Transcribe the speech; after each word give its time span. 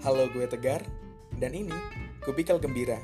Halo, 0.00 0.32
gue 0.32 0.48
Tegar, 0.48 0.80
dan 1.36 1.52
ini 1.52 1.76
Kubikal 2.24 2.56
Gembira. 2.56 2.96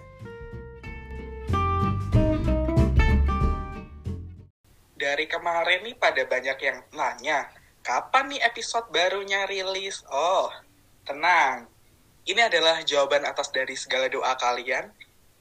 Dari 4.97 5.29
kemarin 5.29 5.85
nih 5.85 5.93
pada 6.01 6.25
banyak 6.25 6.57
yang 6.57 6.81
nanya, 6.97 7.53
kapan 7.85 8.33
nih 8.33 8.41
episode 8.49 8.89
barunya 8.89 9.45
rilis? 9.45 10.01
Oh, 10.09 10.49
tenang. 11.05 11.69
Ini 12.25 12.49
adalah 12.49 12.81
jawaban 12.81 13.29
atas 13.29 13.53
dari 13.53 13.77
segala 13.77 14.09
doa 14.09 14.33
kalian 14.41 14.89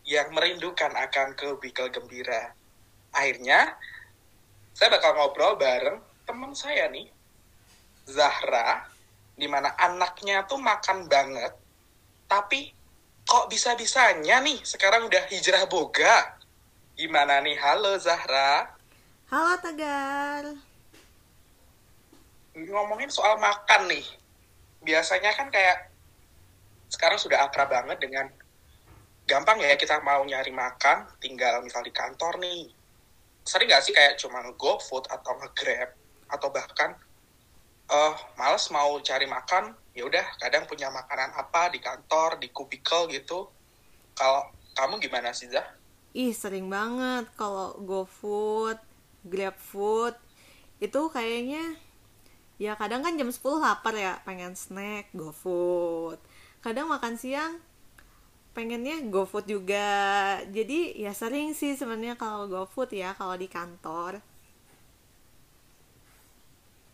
yang 0.03 0.35
merindukan 0.35 0.91
akan 0.91 1.39
Kubikal 1.39 1.87
Gembira. 1.87 2.51
Akhirnya, 3.15 3.79
saya 4.75 4.91
bakal 4.91 5.15
ngobrol 5.15 5.55
bareng 5.55 6.03
teman 6.27 6.51
saya 6.51 6.91
nih, 6.91 7.07
Zahra, 8.11 8.91
di 9.35 9.47
mana 9.51 9.75
anaknya 9.75 10.47
tuh 10.47 10.59
makan 10.59 11.11
banget, 11.11 11.51
tapi 12.31 12.71
kok 13.27 13.51
bisa-bisanya 13.51 14.39
nih 14.39 14.63
sekarang 14.63 15.11
udah 15.11 15.23
hijrah 15.27 15.67
boga. 15.67 16.39
Gimana 16.95 17.43
nih? 17.43 17.59
Halo 17.59 17.99
Zahra. 17.99 18.71
Halo 19.27 19.59
Tegar. 19.59 20.55
Ngomongin 22.55 23.11
soal 23.11 23.35
makan 23.35 23.91
nih. 23.91 24.05
Biasanya 24.79 25.35
kan 25.35 25.51
kayak 25.51 25.91
sekarang 26.87 27.19
sudah 27.19 27.43
akrab 27.43 27.67
banget 27.67 27.99
dengan 27.99 28.31
gampang 29.27 29.59
ya 29.59 29.75
kita 29.75 29.99
mau 29.99 30.23
nyari 30.23 30.55
makan, 30.55 31.09
tinggal 31.19 31.59
misal 31.59 31.83
di 31.83 31.91
kantor 31.91 32.39
nih. 32.39 32.71
Sering 33.43 33.67
gak 33.67 33.83
sih 33.83 33.91
kayak 33.91 34.15
cuma 34.21 34.39
GoFood 34.55 35.11
atau 35.11 35.35
nge-Grab 35.41 35.91
atau 36.31 36.47
bahkan 36.49 36.95
uh, 37.89 38.13
males 38.37 38.65
mau 38.73 38.97
cari 39.01 39.29
makan, 39.29 39.73
ya 39.93 40.05
udah 40.05 40.25
kadang 40.41 40.65
punya 40.65 40.89
makanan 40.89 41.33
apa 41.37 41.69
di 41.73 41.79
kantor, 41.81 42.41
di 42.41 42.49
kubikel 42.49 43.09
gitu. 43.11 43.49
Kalau 44.15 44.49
kamu 44.73 44.97
gimana 45.01 45.35
sih, 45.35 45.49
Zah? 45.51 45.65
Ih, 46.15 46.31
sering 46.31 46.71
banget 46.71 47.27
kalau 47.35 47.75
GoFood, 47.83 48.79
GrabFood 49.27 50.15
itu 50.79 51.01
kayaknya 51.11 51.75
ya 52.55 52.75
kadang 52.79 53.03
kan 53.03 53.19
jam 53.19 53.27
10 53.27 53.41
lapar 53.59 53.95
ya, 53.95 54.23
pengen 54.23 54.55
snack, 54.55 55.11
GoFood. 55.11 56.19
Kadang 56.63 56.87
makan 56.87 57.19
siang 57.19 57.59
pengennya 58.55 59.03
GoFood 59.11 59.51
juga. 59.51 59.87
Jadi 60.47 60.95
ya 60.95 61.11
sering 61.11 61.51
sih 61.51 61.75
sebenarnya 61.75 62.15
kalau 62.15 62.47
GoFood 62.47 62.95
ya 62.95 63.11
kalau 63.19 63.35
di 63.35 63.51
kantor. 63.51 64.23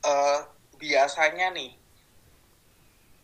Uh, 0.02 0.42
biasanya 0.82 1.54
nih 1.54 1.78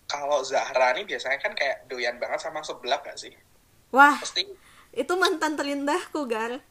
kalau 0.08 0.40
Zahra 0.46 0.96
nih 0.96 1.04
biasanya 1.04 1.42
kan 1.42 1.52
kayak 1.52 1.90
doyan 1.92 2.16
banget 2.16 2.40
sama 2.40 2.64
seblak 2.64 3.04
gak 3.04 3.20
sih? 3.20 3.34
Wah, 3.92 4.16
Pasti 4.22 4.48
itu 4.96 5.14
mantan 5.20 5.60
terindahku, 5.60 6.24
Gar. 6.30 6.64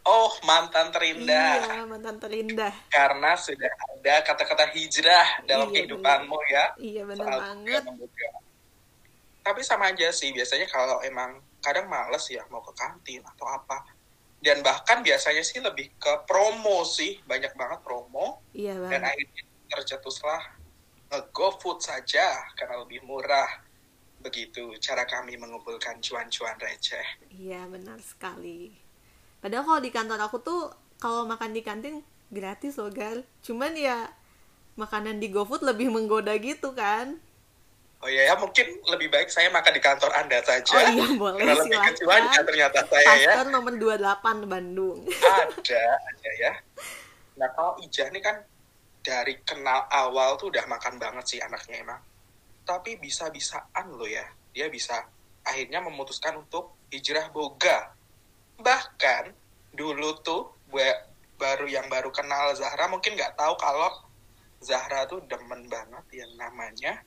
Oh, 0.00 0.32
mantan 0.48 0.88
terindah. 0.94 1.60
Iya, 1.60 1.84
mantan 1.84 2.16
terindah. 2.16 2.72
Karena 2.88 3.36
sudah 3.36 3.68
ada 3.68 4.24
kata-kata 4.24 4.72
hijrah 4.72 5.44
dalam 5.44 5.68
Iya, 5.68 5.84
kehidupanmu 5.84 6.38
ya. 6.48 6.64
Iya, 6.80 7.02
bener 7.04 7.26
Soal 7.28 7.40
banget. 7.44 7.82
membuka. 7.84 8.28
Tapi 9.44 9.60
sama 9.60 9.92
aja 9.92 10.08
sih, 10.08 10.32
biasanya 10.32 10.64
kalau 10.72 11.04
emang 11.04 11.36
kadang 11.60 11.84
males 11.84 12.24
ya 12.32 12.40
mau 12.48 12.64
ke 12.64 12.72
kantin 12.72 13.20
atau 13.36 13.44
apa. 13.44 13.84
Dan 14.40 14.64
bahkan 14.64 15.04
biasanya 15.04 15.44
sih 15.44 15.60
lebih 15.60 15.92
ke 16.00 16.12
promo 16.24 16.80
sih, 16.88 17.20
banyak 17.28 17.52
banget 17.52 17.84
promo. 17.84 18.40
Iya, 18.56 18.80
Dan 18.80 19.04
Bang. 19.04 19.12
akhirnya 19.12 19.42
tercetuslah 19.70 20.42
nge-go 21.10 21.54
food 21.58 21.78
saja 21.82 22.26
karena 22.54 22.82
lebih 22.82 23.02
murah. 23.06 23.48
Begitu 24.20 24.76
cara 24.84 25.08
kami 25.08 25.40
mengumpulkan 25.40 25.96
cuan-cuan 26.04 26.54
receh. 26.60 27.06
Iya, 27.32 27.64
benar 27.70 27.96
sekali. 28.04 28.76
Padahal 29.40 29.64
kalau 29.64 29.80
di 29.80 29.90
kantor 29.90 30.20
aku 30.20 30.36
tuh 30.44 30.60
kalau 31.00 31.24
makan 31.24 31.56
di 31.56 31.64
kantin 31.64 32.04
gratis 32.28 32.76
loh, 32.76 32.92
Gar. 32.92 33.24
Cuman 33.40 33.72
ya 33.72 34.12
makanan 34.76 35.18
di 35.18 35.32
GoFood 35.32 35.64
lebih 35.64 35.88
menggoda 35.88 36.36
gitu 36.36 36.76
kan. 36.76 37.16
Oh 38.00 38.08
iya 38.08 38.32
ya, 38.32 38.34
mungkin 38.36 38.64
lebih 38.88 39.12
baik 39.12 39.28
saya 39.28 39.52
makan 39.52 39.76
di 39.76 39.82
kantor 39.84 40.08
Anda 40.16 40.40
saja. 40.40 40.72
Oh 40.72 40.84
iya, 40.88 41.06
boleh, 41.16 41.36
Karena 41.40 41.52
lebih 41.56 41.68
silakan. 41.68 41.88
kecuannya 41.92 42.40
ternyata 42.48 42.80
saya 42.88 43.04
ya. 43.04 43.32
Pastor 43.36 43.46
nomor 43.52 43.72
28 43.76 44.48
Bandung. 44.48 44.98
ada 45.20 45.82
aja 45.96 46.30
ya. 46.40 46.52
Nah 47.36 47.48
kalau 47.56 47.76
Ijah 47.80 48.08
nih 48.12 48.20
kan 48.24 48.36
dari 49.00 49.40
kenal 49.42 49.88
awal 49.88 50.36
tuh 50.36 50.52
udah 50.52 50.64
makan 50.68 51.00
banget 51.00 51.24
sih 51.36 51.40
anaknya 51.40 51.80
emang. 51.80 52.00
Tapi 52.64 53.00
bisa-bisaan 53.00 53.96
loh 53.96 54.06
ya, 54.06 54.24
dia 54.52 54.68
bisa 54.68 55.08
akhirnya 55.44 55.80
memutuskan 55.80 56.36
untuk 56.36 56.76
hijrah 56.92 57.32
boga. 57.32 57.96
Bahkan 58.60 59.32
dulu 59.72 60.20
tuh 60.20 60.52
gue 60.68 60.88
baru 61.40 61.64
yang 61.66 61.88
baru 61.88 62.12
kenal 62.12 62.52
Zahra 62.52 62.86
mungkin 62.92 63.16
nggak 63.16 63.34
tahu 63.40 63.56
kalau 63.56 63.88
Zahra 64.60 65.08
tuh 65.08 65.24
demen 65.24 65.64
banget 65.72 66.04
yang 66.12 66.32
namanya 66.36 67.00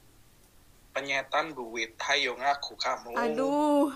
penyetan 0.91 1.53
duit. 1.53 1.93
Hayo 2.01 2.33
ngaku 2.33 2.73
kamu. 2.77 3.13
Aduh, 3.13 3.93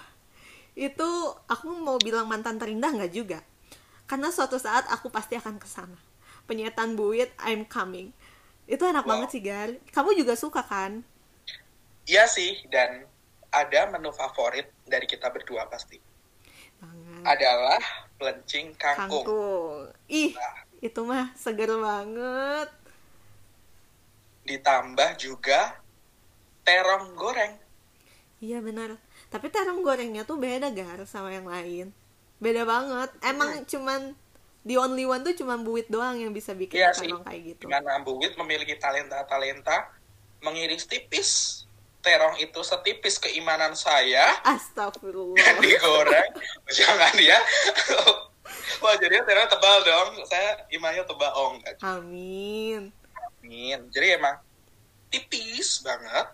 itu 0.77 1.09
aku 1.49 1.73
mau 1.73 1.97
bilang 1.97 2.29
mantan 2.29 2.61
terindah 2.61 2.93
nggak 2.93 3.13
juga. 3.13 3.41
Karena 4.05 4.29
suatu 4.29 4.61
saat 4.61 4.85
aku 4.87 5.09
pasti 5.09 5.35
akan 5.35 5.57
ke 5.57 5.67
sana. 5.67 6.06
Penyetan 6.47 6.95
buit, 6.95 7.29
I'm 7.37 7.67
coming. 7.67 8.15
Itu 8.65 8.83
enak 8.83 9.03
Wow. 9.03 9.11
banget 9.19 9.29
sih, 9.35 9.41
Gar. 9.43 9.69
Kamu 9.91 10.15
juga 10.15 10.33
suka 10.33 10.63
kan? 10.63 11.03
Iya 12.03 12.23
sih, 12.25 12.63
dan 12.67 13.03
ada 13.49 13.87
menu 13.87 14.11
favorit 14.11 14.71
dari 14.83 15.03
kita 15.03 15.27
berdua 15.27 15.67
pasti. 15.67 15.99
Banget. 16.77 17.25
adalah 17.25 17.81
pelencing 18.15 18.69
kangkung. 18.77 19.25
Kangkung. 19.25 19.89
Ih, 20.05 20.37
Nah, 20.37 20.55
itu 20.77 20.99
mah 21.01 21.33
seger 21.33 21.73
banget. 21.73 22.69
ditambah 24.45 25.19
juga 25.19 25.75
terong 26.63 27.11
goreng. 27.17 27.57
Iya 28.39 28.63
benar. 28.63 28.95
Tapi 29.27 29.51
terong 29.51 29.83
gorengnya 29.83 30.23
tuh 30.23 30.39
beda 30.39 30.71
gar 30.71 31.03
sama 31.03 31.35
yang 31.35 31.49
lain. 31.49 31.91
Beda 32.39 32.63
banget. 32.63 33.09
Emang 33.19 33.65
cuman 33.65 34.15
the 34.67 34.75
only 34.75 35.07
one 35.07 35.23
tuh 35.23 35.31
cuman 35.31 35.63
buit 35.63 35.87
doang 35.87 36.19
yang 36.19 36.35
bisa 36.35 36.51
bikin 36.51 36.83
Iya 36.83 36.91
sih. 36.91 37.07
kayak 37.07 37.41
gitu. 37.55 37.61
Di 37.63 37.71
mana 37.71 38.03
Buwit 38.03 38.35
memiliki 38.35 38.75
talenta-talenta 38.75 39.95
mengiris 40.43 40.83
tipis 40.85 41.63
terong 42.03 42.37
itu 42.37 42.59
setipis 42.61 43.17
keimanan 43.17 43.73
saya 43.73 44.37
Astagfirullah. 44.43 45.39
digoreng. 45.63 46.31
Jangan 46.67 47.15
ya. 47.17 47.39
Wah 48.83 48.93
jadinya 48.99 49.23
terong 49.23 49.49
tebal 49.49 49.77
dong. 49.87 50.09
Saya 50.27 50.67
imannya 50.69 51.03
tebal 51.07 51.31
oh 51.33 51.55
enggak. 51.55 51.75
Amin. 51.81 52.91
Amin. 53.41 53.79
Jadi 53.89 54.07
emang 54.19 54.35
tipis 55.07 55.79
banget 55.81 56.27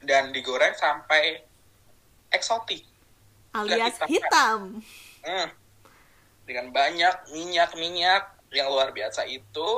dan 0.00 0.32
digoreng 0.32 0.72
sampai 0.72 1.44
eksotik. 2.32 2.84
Alias 3.52 3.96
hitam. 4.04 4.08
hitam. 4.08 4.60
Hmm. 5.24 5.48
Dengan 6.46 6.70
banyak 6.70 7.34
minyak-minyak 7.34 8.54
yang 8.54 8.70
luar 8.70 8.94
biasa 8.94 9.26
itu, 9.26 9.68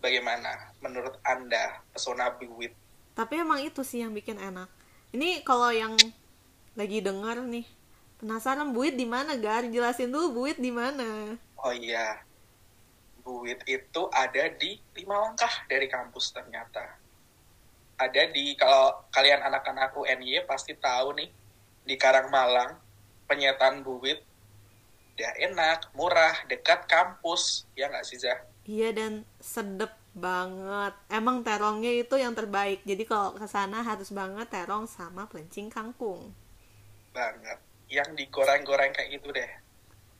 bagaimana 0.00 0.72
menurut 0.80 1.20
Anda 1.20 1.84
pesona 1.92 2.32
Biwit? 2.32 2.72
Tapi 3.12 3.44
emang 3.44 3.60
itu 3.60 3.84
sih 3.84 4.00
yang 4.00 4.16
bikin 4.16 4.40
enak. 4.40 4.72
Ini 5.12 5.44
kalau 5.44 5.68
yang 5.68 5.96
lagi 6.72 7.04
denger 7.04 7.44
nih, 7.44 7.68
penasaran 8.20 8.72
buit 8.72 8.96
di 8.96 9.04
mana, 9.04 9.36
Gar? 9.36 9.68
Jelasin 9.68 10.08
dulu 10.08 10.44
buit 10.44 10.56
di 10.56 10.72
mana. 10.72 11.36
Oh 11.60 11.72
iya, 11.72 12.24
Buwit 13.26 13.66
itu 13.66 14.06
ada 14.14 14.46
di 14.54 14.78
lima 14.94 15.18
langkah 15.18 15.50
dari 15.66 15.90
kampus 15.90 16.30
ternyata. 16.30 16.94
Ada 17.98 18.30
di, 18.30 18.54
kalau 18.54 19.02
kalian 19.10 19.42
anak-anak 19.42 19.98
UNY 19.98 20.46
pasti 20.46 20.78
tahu 20.78 21.18
nih, 21.18 21.26
di 21.82 21.98
Karangmalang, 21.98 22.78
penyetan 23.26 23.82
Buwit, 23.82 24.22
dia 25.16 25.30
enak, 25.46 25.78
murah, 25.96 26.36
dekat 26.50 26.80
kampus, 26.92 27.42
ya 27.78 27.88
nggak 27.90 28.04
sih 28.08 28.18
Zah? 28.20 28.38
Iya 28.66 28.88
dan 28.98 29.12
sedep 29.40 29.92
banget. 30.12 30.92
Emang 31.08 31.36
terongnya 31.46 31.92
itu 32.02 32.14
yang 32.24 32.34
terbaik. 32.38 32.80
Jadi 32.84 33.02
kalau 33.10 33.30
ke 33.36 33.46
sana 33.48 33.78
harus 33.88 34.10
banget 34.12 34.46
terong 34.54 34.86
sama 34.88 35.22
pelencing 35.30 35.68
kangkung. 35.72 36.22
banget 37.16 37.58
yang 37.88 38.08
digoreng-goreng 38.18 38.92
kayak 38.92 39.10
gitu 39.18 39.28
deh 39.32 39.50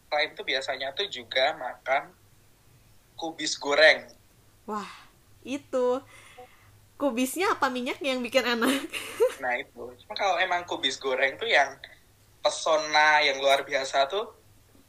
selain 0.09 0.31
itu 0.33 0.43
biasanya 0.47 0.89
tuh 0.95 1.07
juga 1.11 1.45
makan 1.59 2.03
kubis 3.19 3.59
goreng 3.59 4.01
Wah, 4.67 4.91
itu 5.47 5.87
kubisnya 7.01 7.47
apa 7.55 7.67
minyaknya 7.71 8.09
yang 8.17 8.23
bikin 8.25 8.43
enak? 8.55 8.83
nah 9.43 9.53
itu 9.63 9.83
cuma 10.03 10.15
kalau 10.17 10.37
emang 10.41 10.63
kubis 10.71 10.97
goreng 10.99 11.37
tuh 11.41 11.47
yang 11.47 11.71
pesona 12.45 13.21
yang 13.27 13.39
luar 13.43 13.61
biasa 13.69 14.09
tuh 14.13 14.25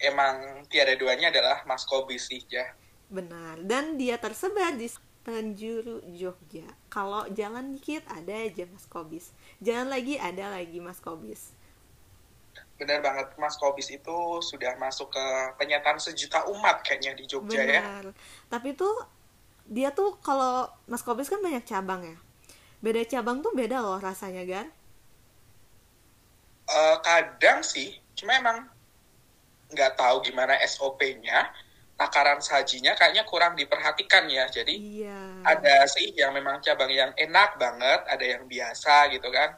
emang 0.01 0.65
tiada 0.69 0.94
duanya 0.97 1.29
adalah 1.33 1.65
mas 1.65 1.85
kubis 1.85 2.29
sih 2.29 2.41
ya. 2.49 2.73
Benar. 3.07 3.63
Dan 3.63 3.95
dia 3.95 4.19
tersebar 4.19 4.75
di 4.75 4.91
penjuru 5.27 5.99
Jogja. 6.15 6.63
Kalau 6.88 7.27
jalan 7.35 7.75
dikit 7.75 8.07
ada 8.07 8.31
aja 8.31 8.63
Mas 8.71 8.88
Kobis. 8.88 9.35
Jalan 9.59 9.91
lagi 9.91 10.15
ada 10.15 10.55
lagi 10.55 10.79
Mas 10.79 11.03
Kobis. 11.03 11.51
Benar 12.79 13.03
banget, 13.03 13.27
Mas 13.35 13.59
Kobis 13.59 13.91
itu 13.91 14.17
sudah 14.39 14.79
masuk 14.79 15.11
ke 15.11 15.25
penyataan 15.59 16.00
sejuta 16.00 16.47
umat 16.47 16.79
kayaknya 16.79 17.19
di 17.19 17.27
Jogja 17.27 17.59
ya. 17.59 17.83
benar. 17.83 18.05
Tapi 18.47 18.71
tuh 18.79 18.95
dia 19.67 19.91
tuh 19.91 20.15
kalau 20.23 20.71
Mas 20.88 21.03
Kobis 21.03 21.27
kan 21.27 21.43
banyak 21.43 21.67
cabang 21.67 22.07
ya. 22.07 22.15
Beda 22.79 23.03
cabang 23.03 23.43
tuh 23.43 23.51
beda 23.51 23.83
loh 23.83 24.00
rasanya 24.00 24.47
kan? 24.47 24.67
Eh, 26.67 26.97
kadang 27.03 27.63
sih, 27.63 28.00
cuma 28.15 28.35
emang 28.39 28.63
nggak 29.73 29.91
tahu 29.99 30.15
gimana 30.27 30.53
SOP-nya, 30.73 31.37
takaran 31.99 32.39
sajinya 32.49 32.91
kayaknya 32.99 33.23
kurang 33.31 33.53
diperhatikan 33.59 34.25
ya. 34.37 34.43
Jadi 34.57 34.73
iya 34.75 35.17
ada 35.51 35.75
sih 35.93 36.07
yang 36.21 36.31
memang 36.37 36.57
cabang 36.65 36.91
yang 37.01 37.11
enak 37.25 37.49
banget, 37.63 37.99
ada 38.13 38.25
yang 38.33 38.43
biasa 38.53 38.91
gitu 39.13 39.27
kan. 39.37 39.49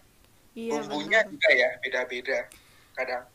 iya 0.55 0.81
Bumbunya 0.83 1.19
benar. 1.23 1.25
juga 1.31 1.49
ya 1.61 1.69
beda-beda 1.83 2.39
kadang. 2.97 3.25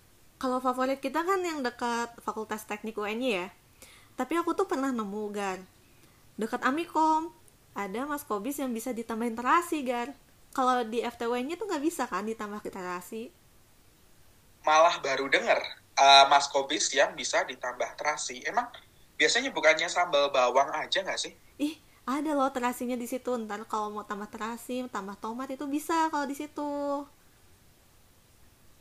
kalau 0.42 0.58
favorit 0.66 0.98
kita 1.06 1.20
kan 1.28 1.40
yang 1.50 1.58
dekat 1.66 2.08
Fakultas 2.26 2.62
Teknik 2.70 2.96
UNY 3.02 3.30
ya 3.40 3.46
tapi 4.20 4.34
aku 4.40 4.50
tuh 4.58 4.66
pernah 4.72 4.90
nemu 4.98 5.24
Gar 5.38 5.60
dekat 6.42 6.62
Amikom 6.70 7.22
ada 7.84 8.00
Mas 8.10 8.24
Kobis 8.30 8.56
yang 8.62 8.72
bisa 8.78 8.90
ditambahin 8.98 9.36
terasi 9.40 9.78
Gar 9.90 10.08
kalau 10.56 10.74
di 10.92 10.98
FTW-nya 11.14 11.54
tuh 11.60 11.66
nggak 11.70 11.84
bisa 11.88 12.04
kan 12.12 12.24
ditambah 12.30 12.60
terasi 12.76 13.22
Malah 14.66 14.96
baru 15.04 15.26
denger 15.34 15.60
eh, 15.96 16.24
Mas 16.28 16.46
Kobis 16.48 16.90
yang 16.92 17.14
bisa 17.14 17.42
ditambah 17.44 17.90
terasi. 17.96 18.42
Emang 18.44 18.66
biasanya 19.14 19.50
bukannya 19.50 19.86
sambal 19.86 20.30
bawang 20.30 20.70
aja 20.74 21.00
nggak 21.02 21.20
sih? 21.20 21.32
ih 21.56 21.74
ada 22.04 22.34
loh 22.34 22.50
terasinya 22.50 22.98
di 22.98 23.06
situ 23.06 23.30
ntar 23.46 23.62
kalau 23.64 23.88
mau 23.88 24.04
tambah 24.04 24.26
terasi 24.26 24.82
tambah 24.90 25.14
tomat 25.16 25.48
itu 25.48 25.64
bisa 25.70 26.10
kalau 26.10 26.26
di 26.26 26.34
situ 26.34 26.66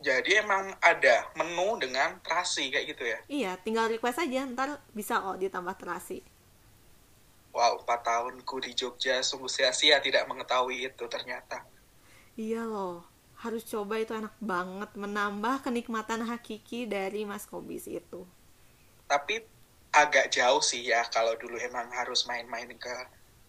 Jadi 0.04 0.36
emang 0.36 0.76
ada 0.84 1.32
menu 1.40 1.80
dengan 1.80 2.20
terasi 2.20 2.68
kayak 2.68 2.86
gitu 2.92 3.04
ya. 3.08 3.20
iya 3.32 3.52
tinggal 3.56 3.88
request 3.88 4.20
aja 4.20 4.44
ntar 4.52 4.70
bisa 4.92 5.22
kok 5.24 5.40
ditambah 5.40 5.76
terasi 5.80 6.20
Wow, 7.54 7.86
4 7.86 8.02
tahunku 8.02 8.56
di 8.66 8.74
Jogja 8.74 9.22
sungguh 9.22 9.46
sia-sia 9.48 10.02
tidak 10.02 10.26
mengetahui 10.26 10.90
itu 10.90 11.06
ternyata. 11.06 11.62
iya 12.36 12.66
loh 12.66 13.06
harus 13.44 13.68
coba 13.68 14.00
itu 14.00 14.16
enak 14.16 14.32
banget 14.40 14.96
menambah 14.96 15.68
kenikmatan 15.68 16.24
hakiki 16.24 16.88
dari 16.88 17.28
Mas 17.28 17.44
Kobis 17.44 17.92
itu 17.92 18.24
Tapi 19.12 19.44
agak 19.92 20.32
jauh 20.32 20.64
sih 20.64 20.88
ya 20.88 21.04
kalau 21.12 21.36
dulu 21.36 21.60
emang 21.60 21.92
harus 21.92 22.26
main-main 22.26 22.72
ke 22.80 22.96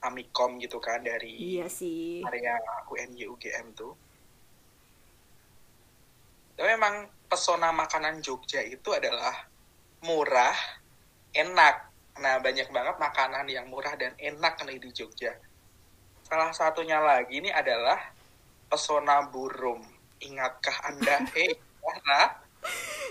Amikom 0.05 0.61
gitu 0.61 0.77
kan 0.83 1.01
dari 1.01 1.33
iya 1.33 1.65
sih 1.65 2.21
area 2.27 2.61
UNY 2.93 3.25
UGM 3.33 3.73
tuh. 3.73 3.97
Tapi 6.55 6.69
memang 6.71 7.09
pesona 7.27 7.75
makanan 7.75 8.23
Jogja 8.23 8.63
itu 8.63 8.95
adalah 8.95 9.35
murah, 10.07 10.55
enak. 11.35 11.91
Nah, 12.23 12.39
banyak 12.39 12.71
banget 12.71 12.95
makanan 12.95 13.51
yang 13.51 13.67
murah 13.67 13.99
dan 13.99 14.15
enak 14.23 14.55
nih 14.63 14.79
di 14.79 14.95
Jogja. 14.95 15.35
Salah 16.23 16.55
satunya 16.55 17.03
lagi 17.03 17.43
ini 17.43 17.51
adalah 17.51 18.14
pesona 18.75 19.23
burung. 19.31 19.87
Ingatkah 20.19 20.91
Anda? 20.91 21.23
Hei, 21.39 21.55
Sarah? 21.79 22.43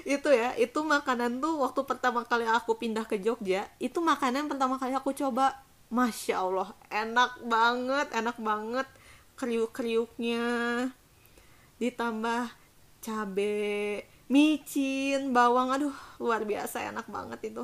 itu 0.04 0.33
ya 0.33 0.57
itu 0.57 0.81
makanan 0.81 1.38
tuh 1.38 1.62
waktu 1.62 1.86
pertama 1.86 2.25
kali 2.25 2.44
aku 2.44 2.74
pindah 2.75 3.06
ke 3.06 3.21
Jogja 3.21 3.69
itu 3.77 4.01
makanan 4.01 4.50
pertama 4.50 4.81
kali 4.81 4.98
aku 4.98 5.13
coba 5.13 5.62
masya 5.94 6.42
Allah 6.42 6.74
enak 6.89 7.38
banget 7.45 8.10
enak 8.18 8.36
banget 8.42 8.89
kriuk 9.38 9.69
kriuknya 9.71 10.42
ditambah 11.77 12.50
cabe 13.00 14.04
micin 14.25 15.31
bawang 15.31 15.69
aduh 15.69 15.95
luar 16.18 16.44
biasa 16.50 16.89
enak 16.89 17.06
banget 17.07 17.54
itu 17.54 17.63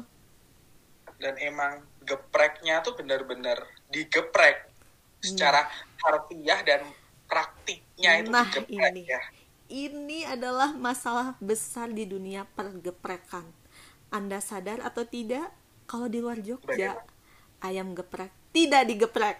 dan 1.18 1.36
emang 1.42 1.81
gepreknya 2.06 2.86
tuh 2.86 2.94
bener-bener 2.94 3.66
digeprek 3.90 4.69
secara 5.19 5.66
harfiah 6.06 6.62
dan 6.63 6.86
praktiknya 7.30 8.12
itu 8.20 8.30
Nah, 8.30 8.48
digeprek 8.50 8.94
ini. 8.94 9.04
ya. 9.06 9.22
ini 9.70 10.20
adalah 10.26 10.74
masalah 10.74 11.38
besar 11.40 11.94
di 11.94 12.06
dunia 12.06 12.44
pergeprekan 12.58 13.46
anda 14.10 14.42
sadar 14.42 14.81
atau 14.81 15.06
tidak 15.06 15.48
kalau 15.86 16.10
di 16.10 16.20
luar 16.20 16.42
Jogja 16.42 16.98
Bagaimana? 16.98 17.14
ayam 17.62 17.94
geprek 17.94 18.31
tidak 18.52 18.84
digeprek 18.86 19.38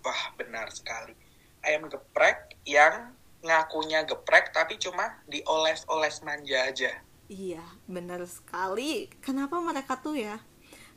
Wah, 0.00 0.32
benar 0.32 0.72
sekali. 0.72 1.12
Ayam 1.60 1.84
geprek 1.86 2.56
yang 2.64 3.12
ngakunya 3.44 4.00
geprek 4.08 4.48
tapi 4.48 4.80
cuma 4.80 5.20
dioles-oles 5.28 6.24
manja 6.24 6.56
aja. 6.64 6.92
Iya, 7.28 7.62
benar 7.86 8.24
sekali. 8.26 9.12
Kenapa 9.20 9.60
mereka 9.60 10.00
tuh 10.00 10.16
ya? 10.16 10.40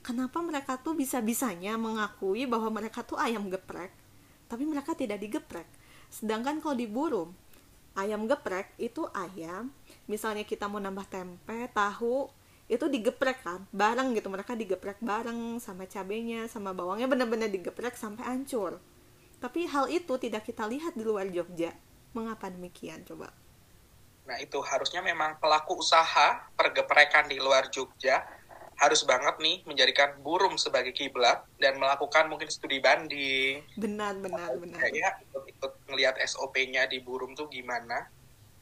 Kenapa 0.03 0.39
mereka 0.39 0.79
tuh 0.79 0.95
bisa-bisanya 0.95 1.75
mengakui 1.75 2.47
bahwa 2.47 2.71
mereka 2.73 3.03
tuh 3.03 3.19
ayam 3.19 3.51
geprek, 3.51 3.91
tapi 4.53 4.69
mereka 4.69 4.94
tidak 4.94 5.17
digeprek. 5.17 5.65
Sedangkan 6.13 6.61
kalau 6.61 6.77
di 6.77 6.85
burung, 6.85 7.33
ayam 7.97 8.29
geprek 8.29 8.69
itu 8.77 9.09
ayam, 9.17 9.73
misalnya 10.05 10.45
kita 10.45 10.69
mau 10.69 10.77
nambah 10.77 11.09
tempe, 11.09 11.65
tahu, 11.73 12.29
itu 12.69 12.85
digeprek 12.85 13.41
kan, 13.41 13.65
bareng 13.73 14.13
gitu. 14.13 14.29
Mereka 14.29 14.53
digeprek 14.53 15.01
bareng 15.01 15.57
sama 15.57 15.89
cabenya, 15.89 16.45
sama 16.45 16.69
bawangnya 16.69 17.09
benar-benar 17.09 17.50
digeprek 17.50 17.97
sampai 17.97 18.29
hancur. 18.29 18.77
Tapi 19.41 19.65
hal 19.65 19.89
itu 19.89 20.13
tidak 20.21 20.45
kita 20.45 20.69
lihat 20.69 20.94
di 20.94 21.01
luar 21.01 21.25
Jogja. 21.33 21.73
Mengapa 22.13 22.53
demikian 22.53 23.01
coba? 23.09 23.33
Nah, 24.23 24.38
itu 24.38 24.61
harusnya 24.61 25.01
memang 25.01 25.41
pelaku 25.41 25.81
usaha 25.81 26.45
pergeprekan 26.53 27.25
di 27.25 27.41
luar 27.41 27.73
Jogja 27.73 28.21
harus 28.83 29.01
banget 29.07 29.39
nih 29.39 29.63
menjadikan 29.63 30.19
burung 30.19 30.59
sebagai 30.59 30.91
kiblat 30.91 31.39
dan 31.56 31.80
melakukan 31.80 32.27
mungkin 32.27 32.51
studi 32.51 32.83
banding. 32.83 33.63
Benar, 33.80 34.19
benar, 34.19 34.51
benar. 34.59 34.75
Kayaknya 34.77 35.09
ikut-ikut 35.24 35.71
ngelihat 35.88 36.15
SOP-nya 36.19 36.83
di 36.85 37.00
burung 37.00 37.31
tuh 37.31 37.47
gimana 37.47 38.12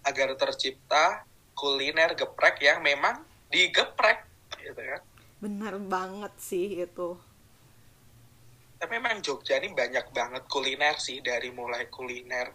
agar 0.06 0.38
tercipta 0.38 1.25
kuliner 1.57 2.13
geprek 2.13 2.62
yang 2.62 2.85
memang 2.85 3.21
digeprek 3.50 4.29
gitu 4.62 4.77
kan. 4.77 5.01
Benar 5.41 5.81
banget 5.81 6.33
sih 6.38 6.85
itu. 6.85 7.17
Tapi 8.77 8.98
memang 8.98 9.22
Jogja 9.22 9.57
ini 9.57 9.74
banyak 9.74 10.10
banget 10.10 10.43
kuliner 10.45 10.98
sih 10.98 11.22
dari 11.22 11.50
mulai 11.51 11.86
kuliner 11.88 12.50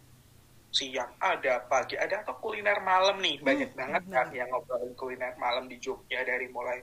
siang 0.71 1.15
ada, 1.19 1.63
pagi 1.65 1.95
ada 1.97 2.21
atau 2.21 2.37
kuliner 2.37 2.83
malam 2.83 3.17
nih 3.19 3.39
banyak 3.41 3.71
Hmm, 3.73 3.79
banget 3.79 4.03
benar. 4.07 4.27
kan 4.27 4.27
yang 4.35 4.49
ngobrolin 4.51 4.93
kuliner 4.93 5.33
malam 5.39 5.67
di 5.67 5.79
Jogja 5.79 6.21
dari 6.23 6.51
mulai 6.51 6.83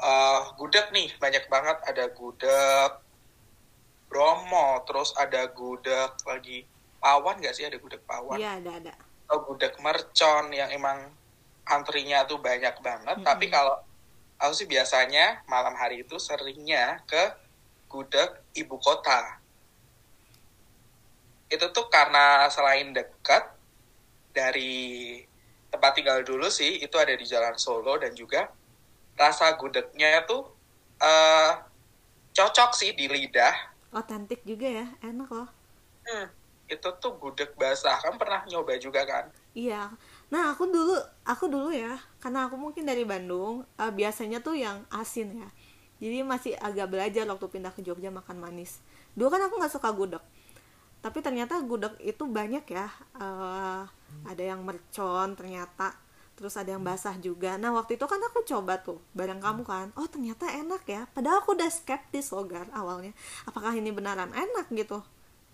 eh 0.00 0.40
gudeg 0.56 0.88
nih 0.90 1.08
banyak 1.20 1.44
banget. 1.52 1.78
Ada 1.84 2.04
gudeg 2.16 2.90
Bromo 4.10 4.82
terus 4.88 5.14
ada 5.14 5.46
gudeg 5.52 6.10
lagi 6.26 6.66
Pawan 7.00 7.40
nggak 7.40 7.54
sih? 7.54 7.64
Ada 7.64 7.78
gudeg 7.78 8.02
Pawan. 8.04 8.36
Iya, 8.36 8.60
ada 8.60 8.72
ada. 8.80 8.94
atau 9.30 9.46
gudeg 9.46 9.70
mercon 9.78 10.50
yang 10.50 10.74
emang 10.74 11.06
antrinya 11.62 12.26
tuh 12.26 12.42
banyak 12.42 12.74
banget. 12.82 13.14
Mm-mm. 13.22 13.28
tapi 13.30 13.46
kalau 13.46 13.78
aku 14.42 14.52
sih 14.58 14.66
biasanya 14.66 15.46
malam 15.46 15.78
hari 15.78 16.02
itu 16.02 16.18
seringnya 16.18 16.98
ke 17.06 17.30
gudeg 17.86 18.42
ibu 18.58 18.74
kota. 18.82 19.38
Itu 21.46 21.70
tuh 21.70 21.86
karena 21.86 22.50
selain 22.50 22.90
dekat 22.90 23.54
dari 24.34 25.22
tempat 25.70 25.94
tinggal 25.94 26.26
dulu 26.26 26.50
sih 26.50 26.82
itu 26.82 26.98
ada 26.98 27.14
di 27.14 27.22
Jalan 27.22 27.54
Solo 27.54 27.94
dan 28.02 28.10
juga 28.18 28.50
rasa 29.18 29.46
gudegnya 29.60 30.22
tuh 30.28 30.42
eh 31.02 31.50
cocok 32.36 32.70
sih 32.80 32.90
di 32.98 33.06
lidah 33.10 33.54
Otentik 33.98 34.40
juga 34.50 34.66
ya, 34.78 34.86
enak 35.08 35.28
loh. 35.36 35.48
Hmm, 36.06 36.26
itu 36.74 36.88
tuh 37.02 37.12
gudeg 37.20 37.50
basah 37.60 37.96
kan 38.04 38.14
pernah 38.20 38.40
nyoba 38.50 38.72
juga 38.84 39.00
kan 39.12 39.26
Iya. 39.54 39.90
Nah, 40.30 40.54
aku 40.54 40.70
dulu 40.70 40.94
aku 41.26 41.44
dulu 41.50 41.74
ya, 41.74 41.98
karena 42.22 42.46
aku 42.46 42.54
mungkin 42.54 42.86
dari 42.86 43.02
Bandung, 43.02 43.66
eh, 43.82 43.90
biasanya 43.90 44.38
tuh 44.46 44.54
yang 44.54 44.86
asin 44.94 45.28
ya. 45.42 45.48
Jadi 46.00 46.18
masih 46.24 46.52
agak 46.56 46.86
belajar 46.92 47.24
waktu 47.28 47.46
pindah 47.50 47.72
ke 47.76 47.82
Jogja 47.86 48.08
makan 48.14 48.38
manis. 48.40 48.80
Dulu 49.18 49.28
kan 49.34 49.42
aku 49.46 49.54
nggak 49.60 49.74
suka 49.74 49.90
gudeg. 49.92 50.22
Tapi 51.04 51.18
ternyata 51.26 51.54
gudeg 51.64 51.94
itu 52.02 52.24
banyak 52.28 52.64
ya. 52.68 52.88
eh, 53.20 53.82
ada 54.30 54.42
yang 54.44 54.60
mercon 54.68 55.34
ternyata. 55.38 55.96
Terus 56.40 56.56
ada 56.56 56.72
yang 56.72 56.80
basah 56.80 57.20
juga. 57.20 57.60
Nah, 57.60 57.76
waktu 57.76 58.00
itu 58.00 58.08
kan 58.08 58.16
aku 58.16 58.40
coba 58.48 58.80
tuh 58.80 58.96
bareng 59.12 59.44
kamu 59.44 59.62
kan. 59.68 59.92
Oh, 59.92 60.08
ternyata 60.08 60.48
enak 60.48 60.88
ya. 60.88 61.04
Padahal 61.12 61.44
aku 61.44 61.52
udah 61.52 61.68
skeptis 61.68 62.32
loh, 62.32 62.48
Gar, 62.48 62.64
awalnya. 62.72 63.12
Apakah 63.44 63.76
ini 63.76 63.92
beneran 63.92 64.32
enak 64.32 64.72
gitu? 64.72 65.04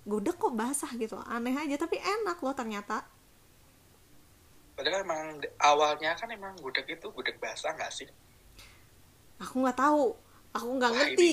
Gudeg 0.06 0.38
kok 0.38 0.54
basah 0.54 0.94
gitu. 0.94 1.18
Aneh 1.26 1.58
aja, 1.58 1.74
tapi 1.74 1.98
enak 1.98 2.38
loh 2.38 2.54
ternyata. 2.54 3.02
Padahal 4.78 5.02
emang 5.02 5.42
awalnya 5.58 6.14
kan 6.14 6.30
emang 6.30 6.54
gudeg 6.62 6.86
itu 6.86 7.10
gudeg 7.10 7.34
basah 7.42 7.74
nggak 7.74 7.90
sih? 7.90 8.06
aku 9.40 9.54
nggak 9.64 9.76
tahu 9.76 10.16
aku 10.56 10.68
nggak 10.80 10.92
ngerti 10.96 11.32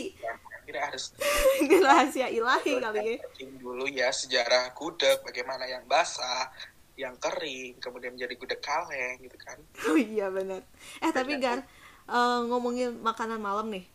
ini 0.63 0.79
harus 0.79 1.11
ini 1.63 1.75
rahasia 1.83 2.27
ilahi 2.31 2.79
kali 2.79 2.99
ya 3.03 3.17
dulu 3.59 3.85
ya 3.87 4.09
sejarah 4.11 4.71
gudeg 4.75 5.23
bagaimana 5.23 5.67
yang 5.67 5.83
basah 5.87 6.51
yang 6.93 7.15
kering 7.17 7.81
kemudian 7.81 8.13
menjadi 8.13 8.33
gudeg 8.37 8.61
kaleng 8.61 9.17
gitu 9.25 9.37
kan. 9.41 9.57
Oh 9.89 9.97
iya 9.97 10.29
benar 10.29 10.61
eh 11.03 11.11
tapi 11.13 11.37
Gar 11.41 11.59
eh, 12.07 12.39
ngomongin 12.49 12.99
makanan 13.01 13.39
malam 13.41 13.67
nih. 13.73 13.85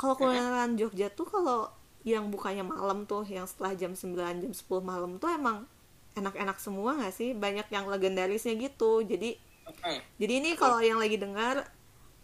Kalau 0.00 0.16
kulineran 0.16 0.74
Jogja 0.80 1.12
tuh 1.12 1.28
kalau 1.28 1.68
yang 2.02 2.32
bukanya 2.32 2.64
malam 2.64 3.04
tuh 3.04 3.22
yang 3.28 3.44
setelah 3.44 3.76
jam 3.76 3.92
9 3.92 4.40
jam 4.42 4.52
10 4.52 4.80
malam 4.80 5.20
tuh 5.20 5.28
emang 5.28 5.68
enak-enak 6.16 6.56
semua 6.58 6.96
nggak 6.98 7.14
sih? 7.14 7.30
Banyak 7.36 7.68
yang 7.70 7.86
legendarisnya 7.92 8.54
gitu. 8.56 9.04
Jadi 9.04 9.36
Mm-mm. 9.66 10.00
jadi 10.20 10.32
ini 10.40 10.50
kalau 10.58 10.80
yang 10.82 10.98
lagi 11.00 11.16
dengar 11.20 11.68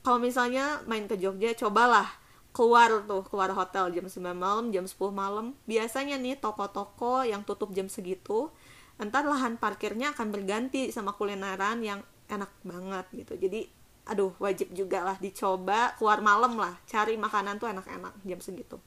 kalau 0.04 0.18
misalnya 0.23 0.80
main 0.90 1.04
ke 1.11 1.16
Jogja 1.18 1.52
cobalah 1.59 2.09
keluar 2.56 3.04
tuh 3.04 3.21
keluar 3.28 3.52
hotel 3.52 3.92
jam 3.92 4.06
9 4.09 4.33
malam 4.33 4.66
jam 4.75 4.85
10 4.88 4.97
malam. 5.12 5.52
Biasanya 5.68 6.16
nih 6.16 6.40
toko-toko 6.40 7.23
yang 7.26 7.45
tutup 7.45 7.71
jam 7.76 7.87
segitu 7.92 8.49
entar 8.96 9.24
lahan 9.28 9.60
parkirnya 9.60 10.16
akan 10.16 10.32
berganti 10.32 10.88
sama 10.88 11.12
kulineran 11.12 11.84
yang 11.84 12.00
enak 12.26 12.50
banget 12.64 13.06
gitu. 13.12 13.34
Jadi 13.36 13.68
aduh 14.06 14.32
wajib 14.38 14.70
juga 14.70 15.02
lah 15.02 15.18
dicoba 15.18 15.98
keluar 15.98 16.22
malam 16.22 16.54
lah 16.54 16.78
cari 16.86 17.18
makanan 17.18 17.58
tuh 17.58 17.68
enak-enak 17.70 18.14
jam 18.22 18.40
segitu. 18.40 18.78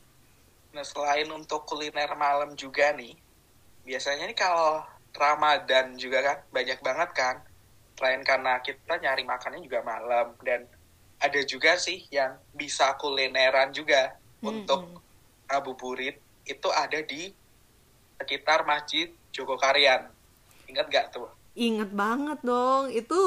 Nah, 0.71 0.85
selain 0.85 1.27
untuk 1.33 1.65
kuliner 1.65 2.13
malam 2.13 2.53
juga 2.53 2.93
nih, 2.93 3.17
biasanya 3.83 4.29
nih 4.29 4.37
kalau 4.37 4.85
Ramadan 5.17 5.97
juga 5.97 6.21
kan 6.21 6.37
banyak 6.53 6.79
banget 6.79 7.09
kan. 7.17 7.35
Selain 7.97 8.21
karena 8.23 8.61
kita 8.63 8.95
nyari 9.01 9.27
makannya 9.27 9.59
juga 9.65 9.83
malam 9.83 10.31
dan 10.45 10.63
ada 11.19 11.41
juga 11.43 11.75
sih 11.75 12.07
yang 12.13 12.39
bisa 12.55 12.95
kulineran 12.95 13.75
juga 13.75 14.15
untuk 14.39 15.03
ngabuburit 15.51 16.15
itu 16.47 16.69
ada 16.71 17.03
di 17.03 17.33
sekitar 18.19 18.67
Masjid 18.67 19.09
Jogokarian. 19.31 20.11
Ingat 20.67 20.88
gak 20.91 21.07
tuh? 21.15 21.31
inget 21.59 21.91
banget 21.91 22.39
dong 22.39 22.88
itu 22.88 23.19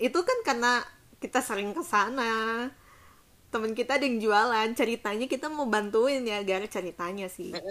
itu 0.00 0.18
kan 0.24 0.38
karena 0.40 0.80
kita 1.20 1.44
sering 1.44 1.76
ke 1.76 1.84
sana 1.84 2.72
temen 3.52 3.76
kita 3.76 4.00
ada 4.00 4.08
yang 4.08 4.18
jualan 4.18 4.68
ceritanya 4.72 5.28
kita 5.28 5.52
mau 5.52 5.68
bantuin 5.68 6.24
ya 6.24 6.40
gara 6.42 6.64
ceritanya 6.64 7.28
sih 7.28 7.52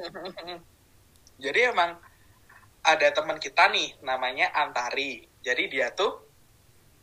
Jadi 1.44 1.60
emang 1.65 1.98
ada 2.86 3.08
teman 3.12 3.36
kita 3.36 3.68
nih 3.68 4.00
namanya 4.00 4.53
Antari. 4.56 5.27
Jadi 5.44 5.68
dia 5.68 5.92
tuh 5.92 6.24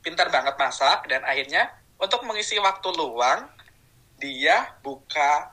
pintar 0.00 0.33
banget 0.33 0.57
masak 0.57 1.05
dan 1.12 1.21
akhirnya 1.29 1.69
untuk 2.00 2.25
mengisi 2.25 2.57
waktu 2.57 2.89
luang 2.95 3.53
dia 4.17 4.71
buka 4.81 5.53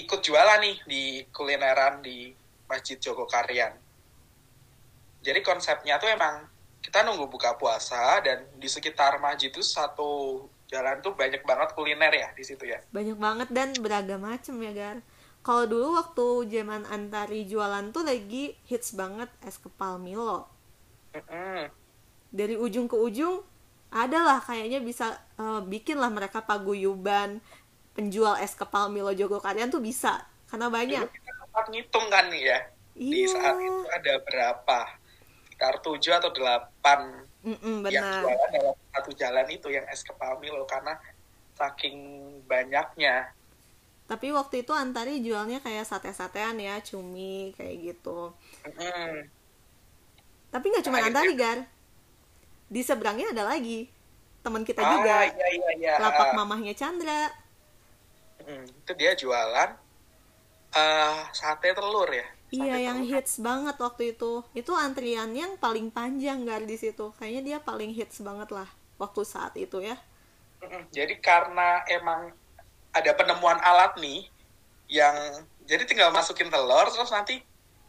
ikut 0.00 0.22
jualan 0.24 0.64
nih 0.64 0.76
di 0.88 1.02
kulineran 1.28 2.00
di 2.00 2.32
Masjid 2.70 2.98
Jogokarian. 3.04 3.72
Jadi 5.26 5.40
konsepnya 5.44 5.94
tuh 6.02 6.08
emang 6.16 6.36
kita 6.80 7.04
nunggu 7.04 7.26
buka 7.28 7.50
puasa 7.60 8.20
dan 8.24 8.38
di 8.56 8.68
sekitar 8.68 9.20
masjid 9.20 9.52
itu 9.52 9.60
satu 9.60 10.10
jalan 10.72 10.96
tuh 11.04 11.12
banyak 11.20 11.42
banget 11.44 11.68
kuliner 11.76 12.12
ya 12.22 12.28
di 12.38 12.44
situ 12.46 12.64
ya. 12.74 12.80
banyak 12.96 13.18
banget 13.26 13.48
dan 13.56 13.68
beragam 13.84 14.20
macem 14.30 14.54
ya 14.66 14.72
gar 14.80 14.96
kalau 15.46 15.64
dulu 15.72 15.86
waktu 16.00 16.26
zaman 16.54 16.82
antari 16.96 17.40
jualan 17.50 17.86
tuh 17.94 18.04
lagi 18.10 18.44
hits 18.70 18.90
banget 19.00 19.30
es 19.48 19.56
kepal 19.64 19.94
Milo 20.06 20.46
Mm-mm. 21.14 21.70
dari 22.30 22.54
ujung 22.58 22.86
ke 22.90 22.96
ujung 22.96 23.42
adalah 23.90 24.38
kayaknya 24.38 24.78
bisa 24.82 25.18
eh, 25.38 25.60
bikin 25.66 25.98
lah 25.98 26.10
mereka 26.14 26.46
paguyuban 26.46 27.42
penjual 27.96 28.38
es 28.38 28.54
kepal 28.54 28.86
Milo 28.94 29.10
Jogokarian 29.10 29.70
tuh 29.74 29.82
bisa 29.82 30.12
karena 30.50 30.70
banyak 30.70 31.06
Dulu 31.06 31.14
kita 31.14 31.29
sempat 31.50 31.66
ngitung 31.66 32.06
kan 32.06 32.30
nih 32.30 32.42
ya. 32.46 32.58
Di 32.94 33.26
Iya. 33.26 33.34
saat 33.34 33.58
itu 33.58 33.82
ada 33.90 34.14
berapa? 34.22 34.78
Sekitar 35.42 35.74
7 35.82 36.14
atau 36.14 36.30
8 36.30 37.26
Mm-mm, 37.42 37.82
yang 37.88 38.04
benar 38.06 38.22
jualan 38.22 38.50
dalam 38.52 38.76
satu 38.94 39.10
jalan 39.12 39.46
itu 39.48 39.66
yang 39.68 39.82
es 39.88 40.06
kepal 40.06 40.38
Milo 40.38 40.62
karena 40.64 40.94
saking 41.52 41.98
banyaknya. 42.46 43.34
Tapi 44.06 44.30
waktu 44.30 44.62
itu 44.62 44.70
Antari 44.70 45.18
jualnya 45.20 45.58
kayak 45.58 45.86
sate-satean 45.86 46.54
ya, 46.56 46.78
cumi 46.80 47.50
kayak 47.52 47.76
gitu. 47.82 48.30
Mm-mm. 48.62 49.26
Tapi 50.50 50.66
nggak 50.66 50.84
cuma 50.84 50.98
Akhirnya- 50.98 51.18
Antari, 51.18 51.34
Gar. 51.34 51.58
Di 52.66 52.80
seberangnya 52.80 53.34
ada 53.34 53.44
lagi. 53.48 53.90
Teman 54.40 54.62
kita 54.62 54.80
Ah, 54.80 54.90
juga. 54.94 55.16
iya 55.26 55.46
iya 55.50 55.70
iya. 55.76 55.94
Lapak 55.98 56.32
mamahnya 56.32 56.72
Chandra. 56.72 57.28
Mm, 58.40 58.64
itu 58.64 58.92
dia 58.94 59.12
jualan 59.12 59.70
eh 60.74 61.18
sate 61.32 61.68
telur 61.74 62.08
ya. 62.10 62.26
Sate 62.50 62.56
Iya, 62.56 62.76
yang 62.90 62.98
telur. 62.98 63.06
hits 63.06 63.38
banget 63.38 63.76
waktu 63.78 64.02
itu. 64.14 64.42
Itu 64.54 64.72
antrian 64.74 65.30
yang 65.34 65.54
paling 65.58 65.90
panjang, 65.94 66.42
Gar, 66.48 66.62
di 66.66 66.74
situ. 66.78 67.14
Kayaknya 67.18 67.42
dia 67.48 67.58
paling 67.62 67.90
hits 67.94 68.18
banget 68.22 68.50
lah 68.50 68.68
waktu 68.98 69.22
saat 69.26 69.54
itu 69.56 69.78
ya. 69.82 69.96
Jadi 70.90 71.14
karena 71.22 71.82
emang 71.88 72.34
ada 72.92 73.12
penemuan 73.16 73.58
alat 73.62 73.96
nih 73.98 74.26
yang 74.90 75.46
jadi 75.64 75.86
tinggal 75.86 76.10
masukin 76.10 76.50
telur 76.50 76.86
terus 76.90 77.10
nanti 77.14 77.38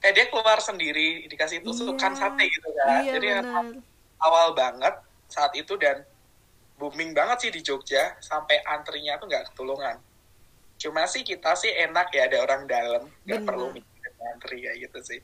eh 0.01 0.11
dia 0.13 0.29
keluar 0.29 0.57
sendiri 0.61 1.25
dikasih 1.29 1.61
tusukan 1.65 2.13
Iya. 2.13 2.19
sate 2.21 2.43
gitu 2.50 2.69
kan. 2.77 3.01
Iya, 3.05 3.11
jadi 3.17 3.27
benar. 3.41 3.65
awal 4.21 4.47
banget 4.53 4.93
saat 5.27 5.51
itu 5.57 5.73
dan 5.77 6.05
booming 6.79 7.13
banget 7.13 7.38
sih 7.47 7.51
di 7.53 7.61
Jogja 7.61 8.17
sampai 8.21 8.61
antrinya 8.65 9.17
tuh 9.21 9.27
nggak 9.29 9.53
ketulungan. 9.53 9.97
Cuma 10.81 11.05
sih 11.05 11.21
kita 11.21 11.53
sih 11.53 11.69
enak 11.69 12.09
ya 12.09 12.25
ada 12.25 12.41
orang 12.41 12.65
dalam 12.65 13.05
nggak 13.21 13.45
perlu 13.45 13.69
mikirin 13.69 14.15
antri 14.33 14.65
ya 14.65 14.73
gitu 14.81 14.97
sih. 15.05 15.21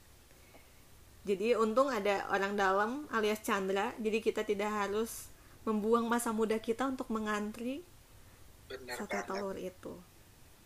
Jadi 1.25 1.57
untung 1.57 1.89
ada 1.89 2.29
orang 2.29 2.53
dalam 2.53 3.09
alias 3.09 3.41
Chandra, 3.41 3.91
jadi 3.97 4.21
kita 4.21 4.45
tidak 4.45 4.69
harus 4.69 5.33
membuang 5.65 6.05
masa 6.05 6.31
muda 6.31 6.55
kita 6.61 6.87
untuk 6.87 7.09
mengantri 7.09 7.83
Bener 8.69 8.95
sate 8.95 9.17
banget. 9.17 9.27
telur 9.27 9.57
itu. 9.57 9.93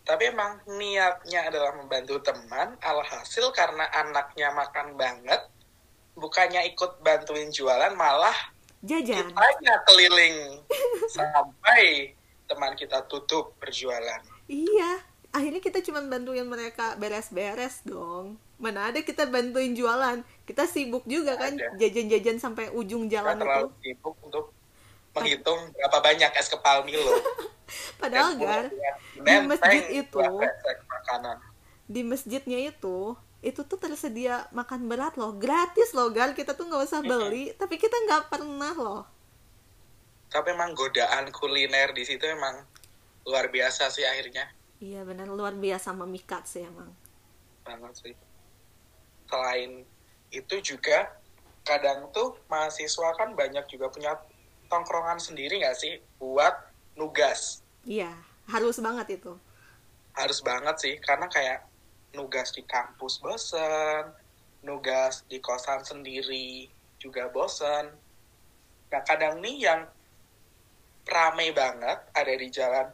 Tapi 0.06 0.30
emang 0.30 0.62
niatnya 0.70 1.50
adalah 1.50 1.74
membantu 1.74 2.22
teman, 2.22 2.78
alhasil 2.78 3.50
karena 3.50 3.90
anaknya 3.90 4.54
makan 4.54 4.94
banget, 4.94 5.40
bukannya 6.14 6.68
ikut 6.74 7.02
bantuin 7.02 7.50
jualan, 7.50 7.94
malah 7.98 8.34
Jajan. 8.82 9.30
kitanya 9.30 9.74
keliling 9.86 10.62
sampai 11.10 12.14
teman 12.46 12.74
kita 12.78 13.02
tutup 13.06 13.54
berjualan. 13.58 14.22
Iya, 14.52 15.00
akhirnya 15.32 15.64
kita 15.64 15.80
cuma 15.80 16.04
bantuin 16.04 16.44
mereka 16.44 16.92
beres-beres 17.00 17.80
dong. 17.88 18.36
Mana 18.60 18.92
ada 18.92 19.00
kita 19.00 19.24
bantuin 19.24 19.72
jualan. 19.72 20.20
Kita 20.44 20.68
sibuk 20.68 21.08
juga 21.08 21.40
kan 21.40 21.56
jajan-jajan 21.80 22.36
sampai 22.36 22.68
ujung 22.68 23.08
Kita 23.08 23.24
jalan 23.24 23.40
itu. 23.40 23.42
terlalu 23.42 23.68
sibuk 23.80 24.14
untuk 24.20 24.52
menghitung 25.16 25.60
berapa 25.72 25.98
banyak 26.04 26.30
es 26.36 26.48
kepal 26.52 26.84
Milo. 26.84 27.16
Padahal 28.00 28.36
Gar, 28.36 28.68
di 29.16 29.36
masjid 29.48 29.84
itu, 30.04 30.20
di 31.88 32.00
masjidnya 32.04 32.58
itu, 32.68 33.16
itu 33.40 33.60
tuh 33.64 33.78
tersedia 33.80 34.44
makan 34.52 34.84
berat 34.84 35.16
loh, 35.16 35.32
gratis 35.32 35.96
loh 35.96 36.12
Gar. 36.12 36.36
Kita 36.36 36.52
tuh 36.52 36.68
nggak 36.68 36.84
usah 36.84 37.00
beli, 37.00 37.56
tapi 37.56 37.80
kita 37.80 37.96
nggak 38.04 38.28
pernah 38.28 38.76
loh. 38.76 39.02
Tapi 40.28 40.52
emang 40.52 40.76
godaan 40.76 41.32
kuliner 41.32 41.96
di 41.96 42.04
situ 42.04 42.28
emang 42.28 42.60
luar 43.26 43.48
biasa 43.48 43.88
sih 43.90 44.02
akhirnya. 44.02 44.50
Iya 44.82 45.06
benar 45.06 45.30
luar 45.30 45.54
biasa 45.54 45.94
memikat 45.94 46.46
sih 46.46 46.66
emang. 46.66 46.90
banget 47.62 47.94
sih. 47.94 48.14
Selain 49.30 49.86
itu 50.34 50.54
juga 50.58 51.14
kadang 51.62 52.10
tuh 52.10 52.34
mahasiswa 52.50 53.14
kan 53.14 53.38
banyak 53.38 53.62
juga 53.70 53.86
punya 53.86 54.18
tongkrongan 54.66 55.22
sendiri 55.22 55.62
nggak 55.62 55.78
sih 55.78 56.02
buat 56.18 56.66
nugas. 56.98 57.62
Iya, 57.86 58.10
harus 58.50 58.82
banget 58.82 59.22
itu. 59.22 59.38
Harus 60.18 60.42
banget 60.42 60.76
sih 60.82 60.94
karena 60.98 61.30
kayak 61.30 61.62
nugas 62.18 62.50
di 62.50 62.66
kampus 62.66 63.22
bosen, 63.22 64.10
nugas 64.66 65.22
di 65.30 65.38
kosan 65.38 65.86
sendiri 65.86 66.66
juga 66.98 67.30
bosen. 67.30 67.94
Nah 68.90 69.02
kadang 69.06 69.38
nih 69.38 69.70
yang 69.70 69.80
rame 71.06 71.54
banget 71.54 71.98
ada 72.14 72.34
di 72.34 72.48
jalan 72.50 72.86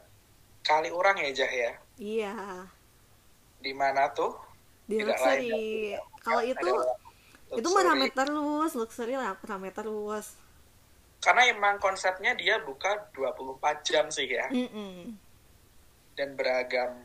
kali 0.61 0.89
orang 0.89 1.17
ya 1.19 1.29
Jah 1.33 1.51
ya. 1.51 1.71
Iya, 1.95 2.33
Di 3.59 3.71
mana 3.71 4.07
tuh? 4.11 4.35
di 4.85 4.97
Tidak 4.97 5.05
luxury. 5.11 5.93
Kalau 6.19 6.41
itu 6.41 6.69
itu 7.51 7.67
mah 7.67 7.81
luxury. 7.81 7.89
rame 7.89 8.07
terus, 8.09 8.71
luxury 8.73 9.13
lah 9.13 9.37
rame 9.41 9.69
terus. 9.69 10.37
karena 11.19 11.51
emang 11.51 11.75
konsepnya 11.77 12.31
dia 12.31 12.63
buka 12.63 13.11
24 13.11 13.59
jam 13.83 14.07
sih 14.07 14.23
ya 14.23 14.47
Mm-mm. 14.47 15.19
dan 16.15 16.31
beragam 16.33 16.95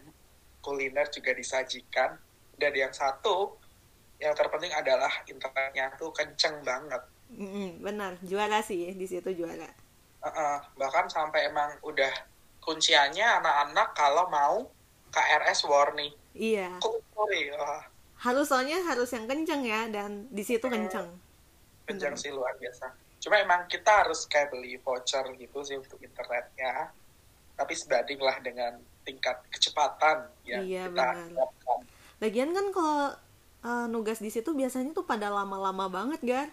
kuliner 0.63 1.11
juga 1.11 1.35
disajikan 1.35 2.15
dan 2.55 2.73
yang 2.73 2.95
satu 2.95 3.59
yang 4.17 4.31
terpenting 4.33 4.71
adalah 4.71 5.11
internetnya 5.27 5.91
tuh 5.99 6.15
kenceng 6.15 6.63
banget 6.63 7.03
Mm-mm, 7.35 7.83
benar, 7.83 8.15
juara 8.23 8.63
sih 8.63 8.95
di 8.95 9.07
situ 9.11 9.27
juara. 9.35 9.67
Uh-uh, 10.23 10.63
bahkan 10.79 11.11
sampai 11.11 11.51
emang 11.51 11.75
udah 11.83 12.13
kunciannya 12.65 13.45
anak-anak 13.45 13.89
kalau 13.93 14.25
mau 14.29 14.57
KRS 15.09 15.69
War 15.69 15.93
nih 15.95 16.11
iya 16.35 16.69
wah, 16.81 17.83
harus 18.19 18.49
soalnya 18.49 18.81
harus 18.83 19.13
yang 19.13 19.29
kenceng 19.29 19.63
ya 19.63 19.87
dan 19.87 20.27
di 20.33 20.43
situ 20.43 20.65
kenceng 20.67 21.09
kencang 21.85 22.17
sih 22.17 22.33
luar 22.33 22.57
biasa. 22.57 22.97
Cuma 23.21 23.37
emang 23.37 23.69
kita 23.69 24.05
harus 24.05 24.25
kayak 24.25 24.49
beli 24.49 24.81
voucher 24.81 25.21
gitu 25.37 25.61
sih 25.61 25.77
untuk 25.77 26.01
internetnya. 26.01 26.89
Tapi 27.53 27.77
sebanding 27.77 28.17
lah 28.25 28.41
dengan 28.41 28.73
tingkat 29.05 29.45
kecepatan 29.53 30.33
yang 30.49 30.65
Iya, 30.65 30.89
kita 30.89 31.05
harapkan. 31.05 31.81
lagian 32.25 32.57
kan 32.57 32.67
kalau 32.73 33.13
eh, 33.61 33.87
nugas 33.93 34.25
di 34.25 34.33
situ 34.33 34.57
biasanya 34.57 34.97
tuh 34.97 35.05
pada 35.05 35.29
lama-lama 35.29 35.93
banget 35.93 36.25
kan 36.25 36.49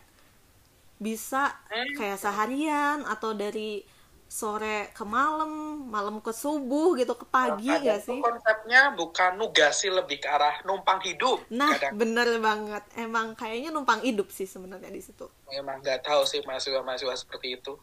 bisa 1.00 1.56
Hmm. 1.72 1.96
kayak 1.96 2.20
seharian 2.20 3.08
atau 3.08 3.32
dari 3.32 3.88
sore 4.28 4.92
ke 4.92 5.08
malam 5.08 5.71
malam 5.92 6.24
ke 6.24 6.32
subuh 6.32 6.96
gitu 6.96 7.14
ke 7.20 7.28
pagi 7.28 7.68
Kadang 7.68 7.84
gak 7.84 8.00
sih 8.08 8.20
Konsepnya 8.24 8.96
bukan 8.96 9.36
nugas 9.36 9.84
sih 9.84 9.92
lebih 9.92 10.24
ke 10.24 10.28
arah 10.32 10.64
numpang 10.64 11.04
hidup. 11.04 11.44
nah 11.52 11.76
Kadang 11.76 12.00
bener 12.00 12.40
banget 12.40 12.84
emang 12.96 13.36
kayaknya 13.36 13.76
numpang 13.76 14.00
hidup 14.00 14.32
sih 14.32 14.48
sebenarnya 14.48 14.88
di 14.88 15.04
situ 15.04 15.28
memang 15.52 15.84
nggak 15.84 16.08
tahu 16.08 16.24
sih 16.24 16.40
mahasiswa-mahasiswa 16.48 17.16
seperti 17.20 17.60
itu. 17.60 17.76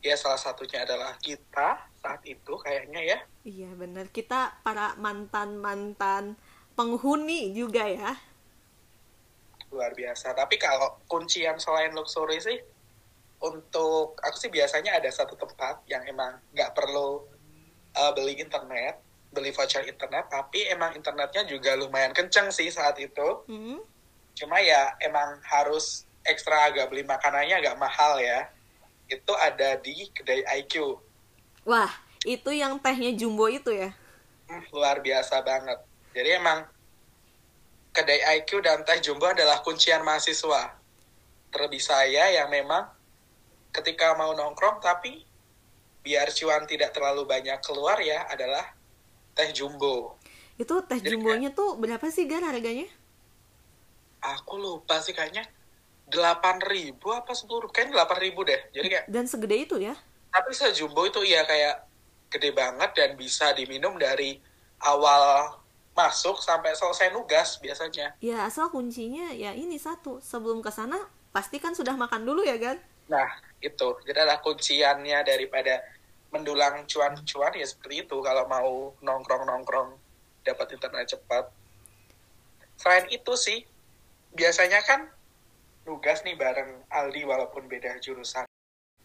Ya 0.00 0.16
salah 0.16 0.40
satunya 0.40 0.82
adalah 0.82 1.14
kita 1.20 1.86
saat 2.00 2.24
itu 2.24 2.56
kayaknya 2.58 3.00
ya. 3.04 3.18
iya 3.44 3.70
bener 3.76 4.08
kita 4.08 4.58
para 4.64 4.96
mantan 4.96 5.60
mantan 5.60 6.40
penghuni 6.72 7.52
juga 7.52 7.84
ya 7.84 8.16
luar 9.70 9.94
biasa. 9.94 10.34
Tapi 10.34 10.58
kalau 10.58 10.98
kuncian 11.06 11.56
selain 11.62 11.94
luxury 11.94 12.42
sih, 12.42 12.58
untuk 13.40 14.20
aku 14.20 14.36
sih 14.36 14.52
biasanya 14.52 15.00
ada 15.00 15.08
satu 15.08 15.32
tempat 15.36 15.80
yang 15.88 16.04
emang 16.04 16.36
nggak 16.52 16.76
perlu 16.76 17.24
uh, 17.96 18.12
beli 18.12 18.36
internet, 18.36 19.00
beli 19.32 19.50
voucher 19.50 19.84
internet, 19.88 20.28
tapi 20.28 20.68
emang 20.68 20.92
internetnya 20.92 21.48
juga 21.48 21.76
lumayan 21.76 22.12
kenceng 22.12 22.52
sih 22.52 22.68
saat 22.68 23.00
itu. 23.00 23.44
Hmm? 23.48 23.80
Cuma 24.36 24.60
ya 24.60 24.94
emang 25.00 25.40
harus 25.44 26.04
ekstra 26.24 26.68
agak 26.68 26.92
beli 26.92 27.02
makanannya 27.04 27.64
agak 27.64 27.76
mahal 27.80 28.20
ya. 28.20 28.48
Itu 29.08 29.32
ada 29.34 29.80
di 29.80 30.06
kedai 30.12 30.44
IQ. 30.62 31.00
wah 31.60 31.92
itu 32.24 32.56
yang 32.56 32.80
tehnya 32.80 33.12
jumbo 33.12 33.44
itu 33.44 33.68
ya 33.68 33.92
Hmm, 34.50 34.66
luar 34.74 34.98
biasa 34.98 35.46
banget. 35.46 35.78
Jadi 36.10 36.34
emang 36.34 36.66
kedai 37.94 38.42
IQ 38.42 38.66
dan 38.66 38.82
teh 38.82 38.98
jumbo 38.98 39.30
adalah 39.30 39.62
kuncian 39.62 40.02
mahasiswa. 40.02 40.74
Terlebih 41.54 41.78
saya 41.78 42.34
yang 42.34 42.50
memang 42.50 42.90
ketika 43.70 44.14
mau 44.18 44.34
nongkrong 44.34 44.82
tapi 44.82 45.22
biar 46.00 46.32
cuan 46.32 46.64
tidak 46.64 46.96
terlalu 46.96 47.28
banyak 47.28 47.58
keluar 47.62 48.00
ya 48.00 48.26
adalah 48.30 48.64
teh 49.36 49.50
jumbo. 49.52 50.16
itu 50.60 50.74
teh 50.84 51.00
Jadi 51.00 51.16
jumbonya 51.16 51.50
tuh 51.56 51.80
berapa 51.80 52.04
sih 52.12 52.28
gar 52.28 52.44
harganya 52.44 52.84
Aku 54.20 54.60
lupa 54.60 55.00
sih 55.00 55.16
kayaknya 55.16 55.48
8.000 56.12 57.00
apa 57.00 57.32
10 57.32 57.72
kayaknya 57.72 58.04
8.000 58.04 58.48
deh. 58.50 58.60
Jadi 58.76 58.86
kayak 58.92 59.04
dan 59.08 59.24
segede 59.24 59.56
itu 59.56 59.80
ya 59.80 59.96
tapi 60.30 60.50
sejumbo 60.54 61.02
itu 61.10 61.20
ya 61.26 61.42
kayak 61.42 61.90
gede 62.30 62.54
banget 62.54 62.90
dan 62.94 63.18
bisa 63.18 63.50
diminum 63.50 63.98
dari 63.98 64.38
awal 64.86 65.58
masuk 65.92 66.38
sampai 66.38 66.72
selesai 66.78 67.10
nugas 67.10 67.58
biasanya. 67.58 68.14
Ya 68.22 68.46
asal 68.46 68.70
kuncinya 68.70 69.34
ya 69.34 69.50
ini 69.52 69.76
satu 69.76 70.22
sebelum 70.22 70.62
ke 70.62 70.70
sana 70.70 70.96
pasti 71.34 71.58
kan 71.58 71.74
sudah 71.74 71.98
makan 71.98 72.22
dulu 72.22 72.46
ya 72.46 72.56
kan? 72.56 72.78
Nah, 73.10 73.28
itu. 73.58 73.88
Jadi 74.06 74.18
ada 74.22 74.38
kunciannya 74.38 75.26
daripada 75.26 75.82
mendulang 76.30 76.86
cuan-cuan 76.86 77.52
ya 77.58 77.66
seperti 77.66 78.06
itu 78.06 78.16
kalau 78.22 78.46
mau 78.46 78.94
nongkrong-nongkrong 79.02 79.98
dapat 80.46 80.66
internet 80.78 81.10
cepat. 81.10 81.50
Selain 82.78 83.10
itu 83.10 83.34
sih, 83.34 83.66
biasanya 84.32 84.80
kan 84.86 85.10
nugas 85.84 86.22
nih 86.22 86.38
bareng 86.38 86.86
Aldi 86.88 87.26
walaupun 87.26 87.66
beda 87.66 87.98
jurusan. 87.98 88.46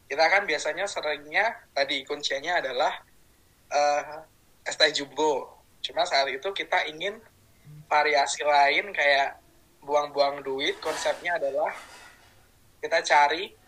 Kita 0.06 0.26
kan 0.30 0.46
biasanya 0.46 0.86
seringnya 0.86 1.66
tadi 1.74 2.06
kunciannya 2.06 2.62
adalah 2.62 2.94
eh 3.74 4.22
es 4.70 4.78
teh 4.78 4.94
jumbo. 4.94 5.50
Cuma 5.82 6.06
saat 6.06 6.30
itu 6.30 6.46
kita 6.54 6.86
ingin 6.86 7.18
variasi 7.90 8.46
lain 8.46 8.94
kayak 8.94 9.42
buang-buang 9.82 10.46
duit. 10.46 10.78
Konsepnya 10.78 11.42
adalah 11.42 11.74
kita 12.86 13.02
cari 13.02 13.65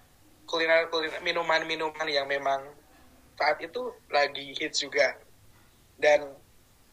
kuliner-kuliner 0.48 1.20
minuman-minuman 1.22 2.08
yang 2.08 2.26
memang 2.26 2.64
saat 3.38 3.60
itu 3.62 3.94
lagi 4.10 4.56
hits 4.56 4.82
juga. 4.82 5.20
Dan 6.00 6.34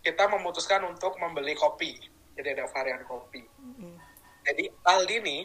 kita 0.05 0.29
memutuskan 0.29 0.85
untuk 0.85 1.17
membeli 1.17 1.57
kopi. 1.57 1.97
Jadi 2.35 2.49
ada 2.59 2.67
varian 2.69 3.01
kopi. 3.07 3.47
Mm. 3.63 3.97
Jadi 4.45 4.65
Aldi 4.85 5.17
nih, 5.25 5.43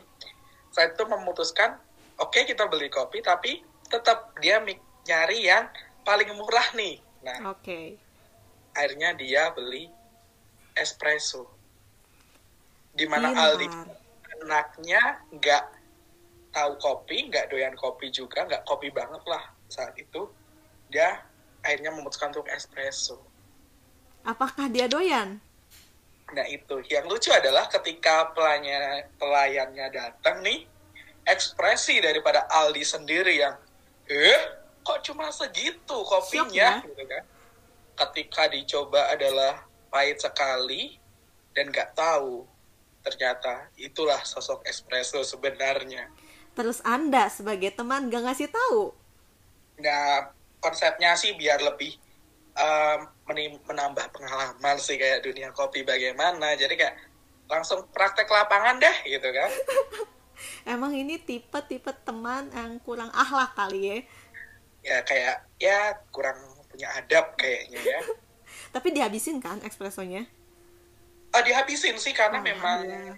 saat 0.76 0.98
itu 0.98 1.06
memutuskan, 1.08 1.80
oke 2.19 2.43
kita 2.43 2.67
beli 2.67 2.91
kopi, 2.91 3.24
tapi 3.24 3.63
tetap 3.88 4.36
dia 4.43 4.60
nyari 5.08 5.48
yang 5.48 5.72
paling 6.04 6.30
murah 6.36 6.67
nih. 6.76 7.00
Nah, 7.24 7.52
Oke. 7.52 7.95
akhirnya 8.76 9.15
dia 9.15 9.52
beli 9.56 9.89
espresso. 10.76 11.48
Di 12.93 13.08
mana 13.08 13.32
Pintar. 13.32 13.45
Aldi 13.56 13.67
anaknya 14.39 15.02
nggak 15.36 15.63
tahu 16.50 16.78
kopi, 16.82 17.30
nggak 17.30 17.50
doyan 17.54 17.76
kopi 17.78 18.10
juga, 18.10 18.46
nggak 18.46 18.66
kopi 18.66 18.90
banget 18.90 19.22
lah 19.26 19.44
saat 19.70 19.94
itu. 19.98 20.30
Dia 20.90 21.22
akhirnya 21.62 21.94
memutuskan 21.94 22.34
untuk 22.34 22.50
espresso. 22.50 23.22
Apakah 24.26 24.68
dia 24.68 24.90
doyan? 24.90 25.40
Nah 26.30 26.46
itu, 26.46 26.86
yang 26.94 27.10
lucu 27.10 27.34
adalah 27.34 27.66
ketika 27.70 28.30
pelayannya, 28.38 29.10
pelayannya 29.18 29.88
datang 29.90 30.46
nih, 30.46 30.66
ekspresi 31.26 32.02
daripada 32.02 32.46
Aldi 32.50 32.86
sendiri 32.86 33.42
yang, 33.42 33.58
eh, 34.06 34.42
kok 34.86 35.02
cuma 35.06 35.34
segitu 35.34 35.98
kopinya, 36.06 36.82
ya? 36.82 36.86
gitu 36.86 37.04
kan? 37.06 37.24
Ketika 37.98 38.44
dicoba 38.50 39.10
adalah 39.12 39.66
pahit 39.90 40.22
sekali 40.22 41.02
dan 41.58 41.74
nggak 41.74 41.98
tahu, 41.98 42.46
ternyata 43.02 43.74
itulah 43.76 44.22
sosok 44.22 44.62
espresso 44.70 45.26
sebenarnya. 45.26 46.08
Terus 46.60 46.84
Anda 46.84 47.32
sebagai 47.32 47.72
teman 47.72 48.12
gak 48.12 48.19
ngasih 48.19 48.52
tahu? 48.52 48.91
Nah, 49.80 50.28
konsepnya 50.60 51.15
sih 51.15 51.32
biar 51.39 51.63
lebih 51.63 51.95
um, 52.60 53.08
menambah 53.63 54.12
pengalaman 54.12 54.76
sih 54.76 55.00
kayak 55.00 55.24
dunia 55.24 55.56
kopi 55.56 55.88
bagaimana. 55.88 56.60
Jadi 56.60 56.76
kayak 56.76 57.00
langsung 57.48 57.88
praktek 57.95 58.28
lapangan 58.28 58.76
deh 58.76 58.98
gitu 59.08 59.24
kan. 59.32 59.52
Emang 60.76 60.91
ini 60.91 61.15
tipe-tipe 61.15 61.95
teman 62.04 62.52
yang 62.52 62.76
kurang 62.84 63.08
akhlak 63.15 63.56
kali 63.56 63.80
ya? 63.80 63.98
Ya 64.84 64.98
kayak 65.08 65.48
ya 65.63 65.95
kurang 66.12 66.43
punya 66.67 66.91
adab 67.00 67.39
kayaknya 67.39 67.80
ya. 67.80 68.00
Tapi 68.76 68.91
dihabisin 68.91 69.39
kan 69.39 69.63
ekspresonya? 69.63 70.28
Oh, 71.32 71.39
dihabisin 71.39 71.95
sih 71.95 72.12
karena 72.12 72.43
Oh, 72.43 72.43
memang 72.43 72.84
iya. 72.84 73.15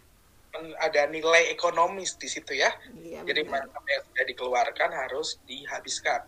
Ada 0.79 1.07
nilai 1.07 1.51
ekonomis 1.51 2.19
di 2.19 2.27
situ 2.27 2.59
ya. 2.59 2.69
Iya 2.95 3.23
Jadi 3.23 3.47
apa 3.47 3.89
yang 3.89 4.03
sudah 4.11 4.25
dikeluarkan 4.27 4.89
harus 4.91 5.39
dihabiskan. 5.47 6.27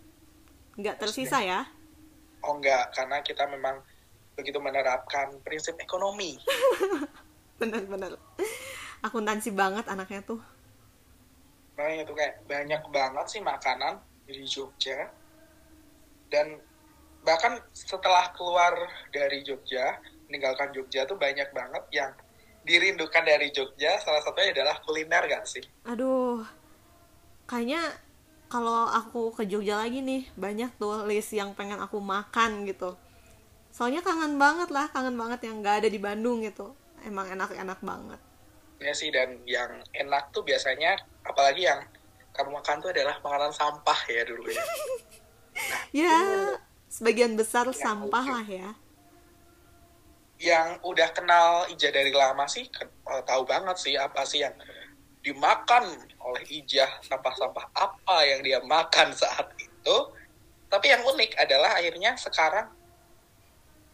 Nggak 0.79 0.97
tersisa 1.03 1.43
ya? 1.43 1.67
Oh 2.43 2.59
enggak, 2.59 2.91
karena 2.95 3.19
kita 3.23 3.47
memang 3.47 3.83
begitu 4.33 4.57
menerapkan 4.57 5.37
prinsip 5.45 5.77
ekonomi. 5.79 6.39
Bener-bener. 7.59 8.17
Akuntansi 9.03 9.53
banget 9.53 9.85
anaknya 9.87 10.23
tuh. 10.23 10.41
Makanya 11.77 12.07
itu 12.07 12.13
kayak 12.15 12.35
banyak 12.47 12.81
banget 12.89 13.25
sih 13.29 13.41
makanan 13.43 13.99
di 14.25 14.43
Jogja. 14.47 15.11
Dan 16.31 16.57
bahkan 17.21 17.61
setelah 17.71 18.33
keluar 18.33 18.73
dari 19.13 19.45
Jogja, 19.45 20.01
meninggalkan 20.27 20.73
Jogja 20.73 21.05
tuh 21.05 21.19
banyak 21.19 21.49
banget 21.53 21.83
yang 21.93 22.11
dirindukan 22.63 23.23
dari 23.23 23.51
Jogja. 23.51 23.99
Salah 23.99 24.23
satunya 24.23 24.55
adalah 24.55 24.79
kuliner 24.83 25.23
gak 25.27 25.45
sih? 25.47 25.63
Aduh, 25.87 26.43
kayaknya 27.47 27.83
kalau 28.47 28.85
aku 28.85 29.33
ke 29.33 29.43
Jogja 29.49 29.81
lagi 29.81 29.99
nih 30.05 30.29
banyak 30.37 30.77
tuh 30.77 31.05
list 31.09 31.33
yang 31.33 31.57
pengen 31.57 31.81
aku 31.81 31.97
makan 31.99 32.67
gitu. 32.69 32.95
Soalnya 33.73 34.05
kangen 34.05 34.37
banget 34.37 34.69
lah, 34.69 34.85
kangen 34.93 35.17
banget 35.17 35.49
yang 35.49 35.65
nggak 35.65 35.81
ada 35.81 35.89
di 35.89 35.97
Bandung 35.97 36.45
gitu. 36.45 36.77
Emang 37.01 37.25
enak-enak 37.33 37.81
banget. 37.81 38.21
Ya 38.77 38.93
sih, 38.93 39.09
dan 39.09 39.41
yang 39.49 39.81
enak 39.97 40.29
tuh 40.29 40.45
biasanya, 40.45 41.01
apalagi 41.25 41.65
yang 41.65 41.81
kamu 42.37 42.53
makan 42.61 42.77
tuh 42.81 42.93
adalah 42.93 43.17
makanan 43.25 43.49
sampah 43.49 43.99
ya 44.09 44.23
dulu 44.25 44.49
ya. 44.49 44.63
Ya, 45.93 46.57
sebagian 46.89 47.37
besar 47.37 47.69
Ya, 47.69 47.77
sampah 47.77 48.25
lah 48.25 48.47
ya. 48.49 48.73
Yang 50.41 50.81
udah 50.83 51.09
kenal 51.13 51.69
Ija 51.69 51.93
dari 51.93 52.11
lama 52.11 52.45
sih, 52.49 52.67
eh, 52.67 53.21
tahu 53.23 53.43
banget 53.47 53.77
sih 53.79 53.95
apa 53.95 54.25
sih 54.27 54.43
yang 54.43 54.53
dimakan 55.23 55.87
oleh 56.19 56.43
Ija, 56.51 56.87
sampah-sampah 57.05 57.71
apa 57.71 58.17
yang 58.27 58.43
dia 58.43 58.59
makan 58.63 59.15
saat 59.15 59.51
itu. 59.55 59.97
Tapi 60.67 60.89
yang 60.89 61.05
unik 61.05 61.37
adalah 61.37 61.79
akhirnya 61.79 62.17
sekarang 62.19 62.67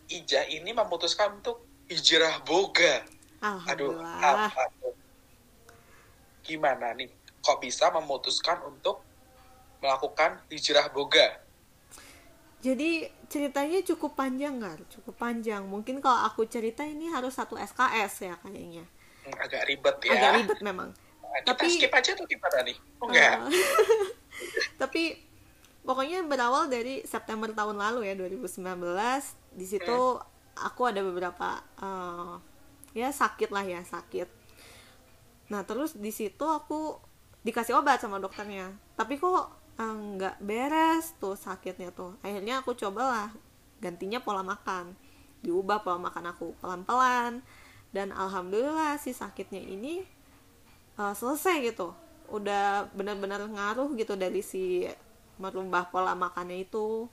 Ija 0.10 0.50
ini 0.50 0.74
memutuskan 0.74 1.38
untuk 1.38 1.62
hijrah 1.86 2.42
boga. 2.42 3.06
Aduh, 3.70 3.94
apa 4.02 4.70
tuh? 4.82 4.94
Gimana 6.46 6.98
nih? 6.98 7.10
Kok 7.46 7.62
bisa 7.62 7.94
memutuskan 7.94 8.62
untuk 8.66 9.06
melakukan 9.82 10.42
hijrah 10.50 10.90
boga? 10.90 11.40
Jadi 12.60 13.08
ceritanya 13.32 13.80
cukup 13.88 14.20
panjang 14.20 14.60
kan 14.60 14.80
cukup 14.92 15.16
panjang. 15.16 15.64
Mungkin 15.64 16.04
kalau 16.04 16.28
aku 16.28 16.44
cerita 16.50 16.84
ini 16.84 17.08
harus 17.08 17.38
satu 17.38 17.56
SKS 17.56 18.14
ya 18.28 18.36
kayaknya. 18.44 18.84
Hmm, 19.24 19.36
Agak 19.40 19.64
ribet 19.70 19.96
ya. 20.04 20.12
agak 20.18 20.32
ribet 20.44 20.60
memang. 20.60 20.90
Nah, 20.92 21.40
Kita 21.46 21.56
Tapi- 21.56 21.72
skip 21.72 21.94
aja 21.94 22.12
tuh 22.18 22.26
gimana 22.26 22.58
nih? 22.66 22.78
Oh, 23.00 23.08
enggak. 23.08 23.36
Uh, 23.40 23.52
tapi 24.82 25.22
pokoknya 25.86 26.26
berawal 26.26 26.68
dari 26.68 27.06
September 27.06 27.48
tahun 27.54 27.80
lalu 27.80 28.10
ya 28.10 28.14
2019 28.18 28.60
di 29.56 29.66
situ 29.66 30.00
aku 30.60 30.82
ada 30.84 31.00
beberapa 31.00 31.64
uh, 31.80 32.36
ya 32.92 33.14
sakit 33.14 33.50
lah 33.54 33.64
ya 33.64 33.80
sakit. 33.86 34.28
Nah 35.54 35.64
terus 35.64 35.96
di 35.96 36.12
situ 36.12 36.44
aku 36.44 36.98
dikasih 37.46 37.80
obat 37.80 38.04
sama 38.04 38.20
dokternya. 38.20 38.76
Tapi 39.00 39.16
kok 39.16 39.59
uh, 39.80 39.96
nggak 40.20 40.44
beres 40.44 41.16
tuh 41.18 41.40
sakitnya 41.40 41.96
tuh. 41.96 42.20
Akhirnya 42.20 42.60
aku 42.60 42.76
cobalah 42.76 43.32
gantinya 43.80 44.20
pola 44.20 44.44
makan. 44.44 44.94
Diubah 45.40 45.82
pola 45.82 45.98
makan 45.98 46.36
aku 46.36 46.52
pelan-pelan. 46.60 47.40
Dan 47.90 48.14
alhamdulillah 48.14 49.00
si 49.02 49.16
sakitnya 49.16 49.64
ini 49.64 50.04
uh, 51.00 51.16
selesai 51.16 51.64
gitu. 51.64 51.96
Udah 52.30 52.92
benar-benar 52.94 53.42
ngaruh 53.48 53.90
gitu 53.98 54.14
dari 54.14 54.44
si 54.46 54.86
merubah 55.40 55.88
pola 55.90 56.14
makannya 56.14 56.68
itu. 56.68 57.08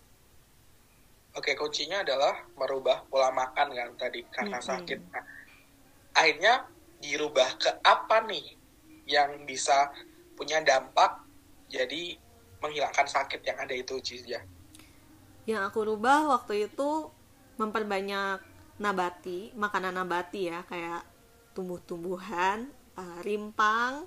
Oke, 1.36 1.52
kuncinya 1.52 2.00
adalah 2.00 2.44
merubah 2.56 3.04
pola 3.06 3.28
makan 3.30 3.72
kan 3.72 3.90
tadi 3.96 4.24
karena 4.32 4.58
Mm-mm. 4.58 4.68
sakit. 4.72 4.98
Nah, 5.12 5.24
akhirnya 6.16 6.64
dirubah 7.00 7.60
ke 7.60 7.70
apa 7.84 8.24
nih 8.24 8.56
yang 9.04 9.44
bisa 9.44 9.92
punya 10.32 10.64
dampak 10.64 11.22
jadi 11.68 12.16
menghilangkan 12.60 13.06
sakit 13.06 13.40
yang 13.44 13.58
ada 13.60 13.74
itu 13.76 13.96
Cija? 14.00 14.40
yang 15.46 15.62
aku 15.62 15.86
rubah 15.86 16.26
waktu 16.26 16.66
itu 16.66 17.08
memperbanyak 17.56 18.42
nabati 18.82 19.54
makanan 19.54 19.94
nabati 19.94 20.50
ya 20.52 20.66
kayak 20.66 21.06
tumbuh-tumbuhan 21.54 22.68
uh, 22.98 23.18
rimpang 23.22 24.04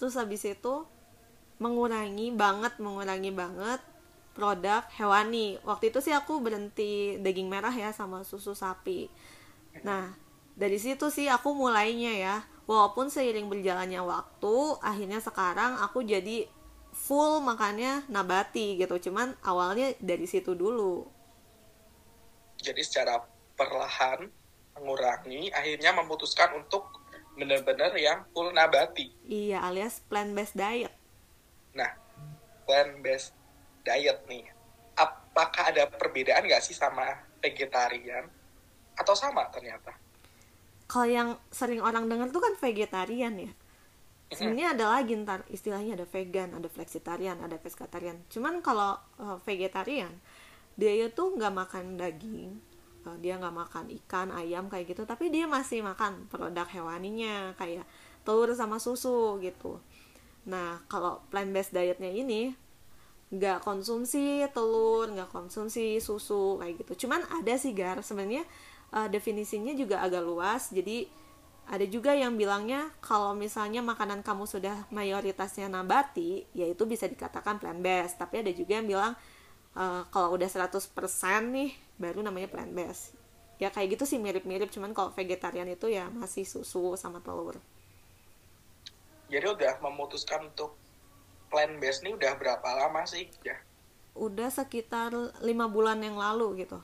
terus 0.00 0.16
habis 0.16 0.42
itu 0.48 0.88
mengurangi 1.60 2.32
banget 2.32 2.80
mengurangi 2.80 3.30
banget 3.30 3.80
produk 4.32 4.80
hewani. 4.96 5.60
Waktu 5.60 5.92
itu 5.92 6.00
sih 6.00 6.16
aku 6.16 6.40
berhenti 6.40 7.20
daging 7.20 7.52
merah 7.52 7.74
ya 7.74 7.92
sama 7.92 8.24
susu 8.24 8.56
sapi. 8.56 9.12
Nah 9.84 10.16
dari 10.56 10.80
situ 10.80 11.12
sih 11.12 11.28
aku 11.28 11.52
mulainya 11.52 12.16
ya. 12.16 12.36
Walaupun 12.64 13.12
seiring 13.12 13.52
berjalannya 13.52 14.00
waktu 14.00 14.56
akhirnya 14.80 15.20
sekarang 15.20 15.76
aku 15.84 16.06
jadi 16.06 16.48
full 17.06 17.32
makannya 17.48 17.92
nabati 18.14 18.66
gitu 18.80 18.96
cuman 19.10 19.28
awalnya 19.50 19.86
dari 20.10 20.26
situ 20.32 20.52
dulu 20.62 20.94
Jadi 22.60 22.82
secara 22.84 23.14
perlahan 23.58 24.20
mengurangi, 24.76 25.48
akhirnya 25.52 25.90
memutuskan 25.96 26.50
untuk 26.60 26.82
benar-benar 27.36 27.92
yang 28.06 28.18
full 28.32 28.48
nabati. 28.52 29.06
iya 29.38 29.58
alias 29.68 29.94
plant 30.08 30.32
based 30.36 30.56
diet 30.62 30.92
Nah, 31.72 31.90
plant-based 32.66 33.30
diet 33.86 34.18
nih, 34.26 34.42
apakah 34.98 35.70
ada 35.70 35.84
perbedaan 35.86 36.42
nggak 36.46 36.64
sih 36.66 36.74
sama 36.74 37.06
vegetarian? 37.38 38.26
Atau 38.98 39.14
sama 39.14 39.46
ternyata? 39.54 39.92
kalau 40.90 41.06
yang 41.08 41.30
sering 41.54 41.80
orang 41.88 42.10
dengar 42.10 42.28
tuh 42.34 42.42
kan 42.42 42.54
vegetarian 42.58 43.34
ya 43.38 43.52
sebenarnya 44.30 44.78
ada 44.78 44.86
lagi 44.94 45.18
ntar 45.26 45.42
istilahnya 45.50 45.98
ada 45.98 46.06
vegan 46.06 46.54
ada 46.54 46.70
flexitarian 46.70 47.38
ada 47.42 47.58
pescatarian. 47.58 48.18
Cuman 48.30 48.62
kalau 48.62 48.94
uh, 49.18 49.36
vegetarian 49.42 50.10
dia 50.78 50.94
itu 50.96 51.22
nggak 51.34 51.52
makan 51.52 51.98
daging 51.98 52.56
uh, 53.04 53.18
dia 53.18 53.36
nggak 53.36 53.52
makan 53.52 53.84
ikan 54.02 54.30
ayam 54.30 54.70
kayak 54.70 54.94
gitu. 54.94 55.02
Tapi 55.02 55.34
dia 55.34 55.50
masih 55.50 55.82
makan 55.82 56.30
produk 56.30 56.66
hewaninya 56.70 57.58
kayak 57.58 57.82
telur 58.22 58.54
sama 58.54 58.78
susu 58.78 59.42
gitu. 59.42 59.82
Nah 60.46 60.78
kalau 60.86 61.20
plant 61.28 61.50
based 61.50 61.74
dietnya 61.74 62.08
ini 62.08 62.54
nggak 63.30 63.62
konsumsi 63.62 64.42
telur 64.50 65.06
nggak 65.10 65.30
konsumsi 65.30 65.98
susu 65.98 66.62
kayak 66.62 66.86
gitu. 66.86 67.06
Cuman 67.06 67.26
ada 67.34 67.54
sih 67.58 67.74
gar. 67.74 67.98
Sebenarnya 67.98 68.46
uh, 68.94 69.10
definisinya 69.10 69.74
juga 69.74 70.06
agak 70.06 70.22
luas. 70.22 70.70
Jadi 70.70 71.10
ada 71.70 71.86
juga 71.86 72.10
yang 72.18 72.34
bilangnya 72.34 72.90
kalau 72.98 73.30
misalnya 73.30 73.78
makanan 73.78 74.26
kamu 74.26 74.42
sudah 74.50 74.90
mayoritasnya 74.90 75.70
nabati 75.70 76.42
yaitu 76.50 76.82
bisa 76.82 77.06
dikatakan 77.06 77.62
plant 77.62 77.78
based 77.78 78.18
tapi 78.18 78.42
ada 78.42 78.50
juga 78.50 78.82
yang 78.82 78.90
bilang 78.90 79.12
uh, 79.78 80.02
kalau 80.10 80.34
udah 80.34 80.50
100% 80.50 80.90
nih 81.54 81.70
baru 81.94 82.26
namanya 82.26 82.50
plant 82.50 82.74
based 82.74 83.20
ya 83.60 83.68
kayak 83.68 84.00
gitu 84.00 84.04
sih 84.08 84.18
mirip-mirip. 84.18 84.72
Cuman 84.72 84.96
kalau 84.96 85.12
vegetarian 85.12 85.68
itu 85.68 85.92
ya 85.92 86.08
masih 86.08 86.48
susu 86.48 86.96
sama 86.96 87.20
telur. 87.20 87.60
Jadi 89.30 89.46
udah 89.46 89.78
memutuskan 89.84 90.50
untuk 90.50 90.74
plant-based 91.52 92.02
nih 92.02 92.16
udah 92.16 92.34
berapa 92.34 92.66
lama 92.66 93.06
sih? 93.06 93.30
Ya, 93.46 93.60
udah 94.18 94.50
sekitar 94.50 95.14
lima 95.44 95.70
bulan 95.70 96.02
yang 96.02 96.18
lalu 96.18 96.66
gitu. 96.66 96.80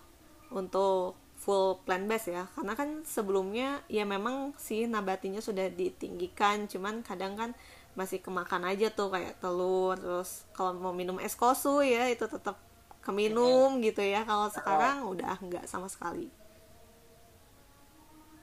Untuk 0.53 1.19
full 1.47 1.79
plant 1.87 2.11
based 2.11 2.27
ya. 2.29 2.51
Karena 2.53 2.75
kan 2.75 3.07
sebelumnya 3.07 3.79
ya 3.87 4.03
memang 4.03 4.51
sih 4.59 4.85
nabatinya 4.85 5.39
sudah 5.39 5.71
ditinggikan. 5.71 6.67
Cuman 6.67 7.07
kadang 7.07 7.39
kan 7.39 7.55
masih 7.95 8.19
kemakan 8.19 8.67
aja 8.67 8.91
tuh 8.91 9.15
kayak 9.15 9.39
telur. 9.39 9.95
Terus 9.95 10.43
kalau 10.51 10.75
mau 10.75 10.91
minum 10.91 11.23
es 11.23 11.39
kosu 11.39 11.81
ya 11.81 12.11
itu 12.11 12.27
tetap 12.27 12.59
keminum 13.01 13.79
gitu 13.79 14.03
ya. 14.03 14.27
Kalau 14.27 14.51
sekarang 14.51 15.07
udah 15.07 15.39
enggak 15.39 15.65
sama 15.65 15.87
sekali. 15.87 16.27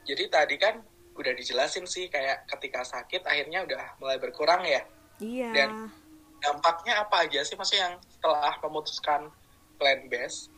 Jadi 0.03 0.23
tadi 0.27 0.55
kan 0.55 0.79
udah 1.13 1.31
dijelasin 1.31 1.85
sih 1.85 2.07
kayak 2.07 2.47
ketika 2.49 2.81
sakit 2.81 3.21
akhirnya 3.23 3.63
udah 3.63 3.99
mulai 3.99 4.17
berkurang 4.17 4.63
ya. 4.63 4.81
iya. 5.19 5.51
Dan- 5.51 5.91
Dampaknya 6.39 6.99
apa 6.99 7.23
aja 7.23 7.39
sih 7.39 7.55
maksudnya 7.55 7.87
yang 7.87 7.95
setelah 8.03 8.51
memutuskan 8.59 9.31
plant-based? 9.79 10.51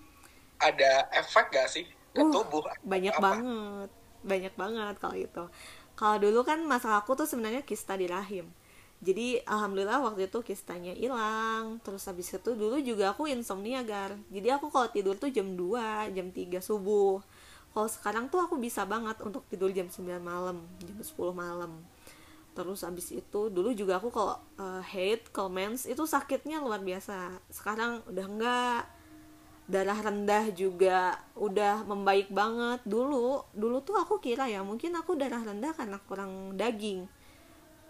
Ada 0.58 1.06
efek 1.14 1.54
gak 1.54 1.70
sih 1.70 1.86
ke 2.16 2.24
Uh, 2.24 2.34
tubuh? 2.34 2.64
banyak 2.92 3.16
Apa? 3.20 3.20
banget 3.26 3.90
banyak 4.26 4.54
banget 4.62 4.96
kalau 5.04 5.18
itu 5.18 5.44
kalau 6.00 6.18
dulu 6.24 6.40
kan 6.50 6.60
masalah 6.66 7.04
aku 7.04 7.12
tuh 7.20 7.28
sebenarnya 7.30 7.62
kista 7.70 7.94
di 8.00 8.08
rahim 8.10 8.48
jadi 9.04 9.44
alhamdulillah 9.46 10.00
waktu 10.02 10.32
itu 10.32 10.40
kistanya 10.42 10.94
hilang 10.96 11.78
terus 11.86 12.08
habis 12.10 12.32
itu 12.32 12.52
dulu 12.56 12.80
juga 12.82 13.14
aku 13.14 13.28
insomnia 13.30 13.84
gar. 13.86 14.16
Jadi 14.32 14.48
aku 14.50 14.72
kalau 14.74 14.88
tidur 14.90 15.14
tuh 15.20 15.30
jam 15.30 15.54
2 15.54 16.10
jam 16.16 16.28
3 16.32 16.58
subuh. 16.64 17.20
Kalau 17.76 17.90
sekarang 17.92 18.26
tuh 18.34 18.40
aku 18.42 18.56
bisa 18.58 18.88
banget 18.88 19.20
untuk 19.22 19.44
tidur 19.52 19.70
jam 19.70 19.92
9 19.92 20.18
malam 20.24 20.64
jam 20.82 20.98
10 20.98 21.36
malam. 21.36 21.84
Terus 22.56 22.88
habis 22.88 23.12
itu 23.12 23.42
dulu 23.52 23.76
juga 23.76 24.00
aku 24.00 24.10
kalau 24.16 24.40
uh, 24.58 24.82
hate 24.82 25.28
mens 25.52 25.84
itu 25.84 26.04
sakitnya 26.08 26.64
luar 26.64 26.80
biasa. 26.80 27.36
Sekarang 27.52 28.00
udah 28.08 28.26
enggak 28.32 28.82
darah 29.66 29.98
rendah 29.98 30.54
juga 30.54 31.18
udah 31.34 31.86
membaik 31.86 32.30
banget. 32.30 32.82
Dulu 32.86 33.46
dulu 33.54 33.82
tuh 33.82 33.98
aku 33.98 34.22
kira 34.22 34.46
ya 34.50 34.62
mungkin 34.62 34.94
aku 34.94 35.18
darah 35.18 35.42
rendah 35.42 35.74
karena 35.74 35.98
kurang 36.06 36.54
daging. 36.54 37.10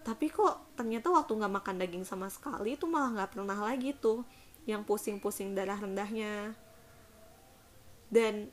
Tapi 0.05 0.29
kok 0.29 0.77
ternyata 0.77 1.09
waktu 1.11 1.33
nggak 1.33 1.53
makan 1.61 1.75
daging 1.81 2.05
sama 2.05 2.31
sekali 2.31 2.77
itu 2.77 2.85
malah 2.85 3.11
nggak 3.11 3.31
pernah 3.35 3.57
lagi 3.57 3.91
tuh 3.97 4.23
yang 4.69 4.85
pusing-pusing 4.87 5.53
darah 5.57 5.77
rendahnya. 5.77 6.55
Dan 8.07 8.49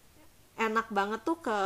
enak 0.56 0.90
banget 0.92 1.20
tuh 1.22 1.38
ke 1.40 1.58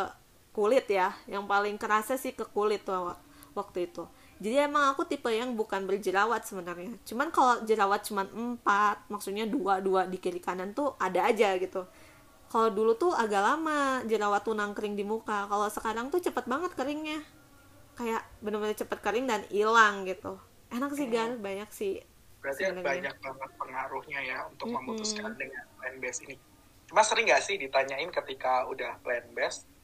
kulit 0.56 0.88
ya 0.88 1.12
yang 1.28 1.44
paling 1.44 1.76
kerasa 1.76 2.16
sih 2.16 2.32
ke 2.32 2.48
kulit 2.48 2.80
tuh 2.80 3.12
wa- 3.12 3.20
waktu 3.52 3.92
itu 3.92 4.08
jadi 4.36 4.68
emang 4.68 4.92
aku 4.92 5.08
tipe 5.08 5.32
yang 5.32 5.56
bukan 5.56 5.88
berjerawat 5.88 6.44
sebenarnya. 6.44 6.92
Cuman 7.08 7.32
kalau 7.32 7.64
jerawat 7.64 8.04
cuman 8.04 8.28
empat 8.28 9.08
maksudnya 9.08 9.48
dua 9.48 9.80
dua 9.80 10.04
di 10.04 10.20
kiri 10.20 10.40
kanan 10.44 10.76
tuh 10.76 10.92
ada 11.00 11.24
aja 11.24 11.56
gitu. 11.56 11.88
Kalau 12.46 12.68
dulu 12.70 12.94
tuh 12.94 13.16
agak 13.16 13.42
lama 13.42 14.04
jerawat 14.04 14.44
tuh 14.44 14.52
nangkring 14.52 14.92
di 14.94 15.02
muka. 15.02 15.48
Kalau 15.48 15.66
sekarang 15.72 16.12
tuh 16.12 16.20
cepet 16.20 16.44
banget 16.44 16.72
keringnya. 16.76 17.24
Kayak 17.96 18.28
bener-bener 18.44 18.76
cepet 18.76 18.98
kering 19.00 19.24
dan 19.24 19.40
hilang 19.48 20.04
gitu. 20.04 20.36
Enak 20.68 20.92
sih 20.92 21.08
Gar 21.08 21.40
banyak 21.40 21.70
sih 21.72 22.04
Berarti 22.44 22.62
sebenarnya. 22.62 22.84
banyak 22.84 23.14
banget 23.24 23.50
pengaruhnya 23.58 24.20
ya 24.22 24.38
untuk 24.46 24.68
Mm-mm. 24.68 24.84
memutuskan 24.84 25.32
dengan 25.34 25.64
plant-based 25.80 26.22
ini. 26.28 26.36
Cuma 26.86 27.02
sering 27.02 27.26
gak 27.26 27.42
sih 27.42 27.58
ditanyain 27.58 28.06
ketika 28.14 28.68
udah 28.70 29.02
plant-based, 29.02 29.66
loh 29.66 29.75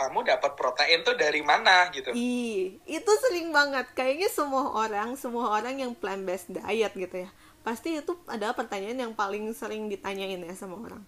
kamu 0.00 0.24
dapat 0.24 0.56
protein 0.56 1.04
tuh 1.04 1.12
dari 1.12 1.44
mana 1.44 1.92
gitu? 1.92 2.16
Ih, 2.16 2.80
itu 2.88 3.12
sering 3.28 3.52
banget. 3.52 3.92
Kayaknya 3.92 4.32
semua 4.32 4.72
orang, 4.72 5.12
semua 5.20 5.52
orang 5.52 5.76
yang 5.76 5.92
plant 5.92 6.24
based 6.24 6.48
diet 6.48 6.96
gitu 6.96 7.28
ya. 7.28 7.30
Pasti 7.60 8.00
itu 8.00 8.16
adalah 8.24 8.56
pertanyaan 8.56 9.04
yang 9.04 9.12
paling 9.12 9.52
sering 9.52 9.92
ditanyain 9.92 10.40
ya 10.40 10.54
sama 10.56 10.80
orang. 10.80 11.04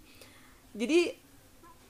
Jadi 0.77 1.17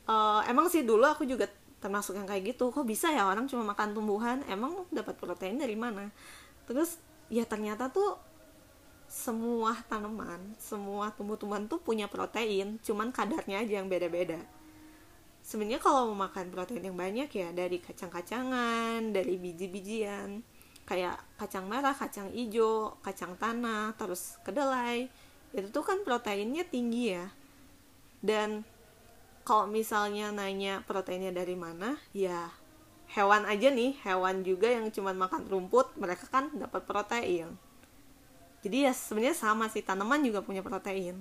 eh, 0.06 0.40
emang 0.46 0.70
sih 0.70 0.86
dulu 0.86 1.02
aku 1.02 1.26
juga 1.26 1.50
termasuk 1.82 2.14
yang 2.14 2.30
kayak 2.30 2.54
gitu 2.54 2.70
kok 2.70 2.86
bisa 2.86 3.10
ya 3.10 3.26
orang 3.26 3.50
cuma 3.50 3.74
makan 3.74 3.90
tumbuhan 3.90 4.38
emang 4.46 4.86
dapat 4.94 5.18
protein 5.18 5.58
dari 5.58 5.74
mana 5.74 6.14
terus 6.62 7.02
ya 7.26 7.42
ternyata 7.42 7.90
tuh 7.90 8.14
semua 9.10 9.74
tanaman 9.90 10.38
semua 10.62 11.10
tumbuh-tumbuhan 11.18 11.66
tuh 11.66 11.82
punya 11.82 12.06
protein 12.06 12.78
cuman 12.86 13.10
kadarnya 13.10 13.66
aja 13.66 13.82
yang 13.82 13.90
beda-beda 13.90 14.38
sebenarnya 15.42 15.82
kalau 15.82 16.14
mau 16.14 16.30
makan 16.30 16.54
protein 16.54 16.86
yang 16.86 16.96
banyak 16.96 17.28
ya 17.28 17.48
dari 17.50 17.82
kacang-kacangan 17.82 19.10
dari 19.10 19.34
biji-bijian. 19.36 20.40
Kayak 20.82 21.18
kacang 21.38 21.70
merah 21.70 21.94
kacang 21.94 22.30
hijau 22.34 22.98
kacang 23.02 23.34
tanah 23.38 23.94
terus 23.98 24.38
kedelai. 24.46 25.10
Itu 25.52 25.68
tuh 25.70 25.84
kan 25.84 26.00
proteinnya 26.06 26.66
tinggi 26.66 27.14
ya. 27.14 27.26
Dan 28.22 28.62
kalau 29.42 29.66
misalnya 29.66 30.30
nanya 30.30 30.86
proteinnya 30.86 31.34
dari 31.34 31.58
mana 31.58 31.98
ya 32.14 32.50
hewan 33.12 33.44
aja 33.44 33.68
nih 33.68 33.98
hewan 34.06 34.46
juga 34.46 34.70
yang 34.70 34.88
cuma 34.94 35.10
makan 35.12 35.44
rumput 35.50 35.92
mereka 35.98 36.24
kan 36.30 36.48
dapat 36.54 36.86
protein. 36.86 37.58
Jadi 38.62 38.86
ya 38.86 38.94
sebenarnya 38.94 39.34
sama 39.34 39.66
sih 39.66 39.82
tanaman 39.82 40.22
juga 40.22 40.38
punya 40.40 40.62
protein. 40.62 41.18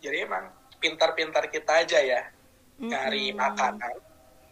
Jadi 0.00 0.24
emang 0.24 0.48
pintar-pintar 0.84 1.48
kita 1.48 1.80
aja 1.80 1.96
ya 2.04 2.22
cari 2.76 3.32
mm 3.32 3.32
-hmm. 3.32 3.40
makanan 3.40 3.96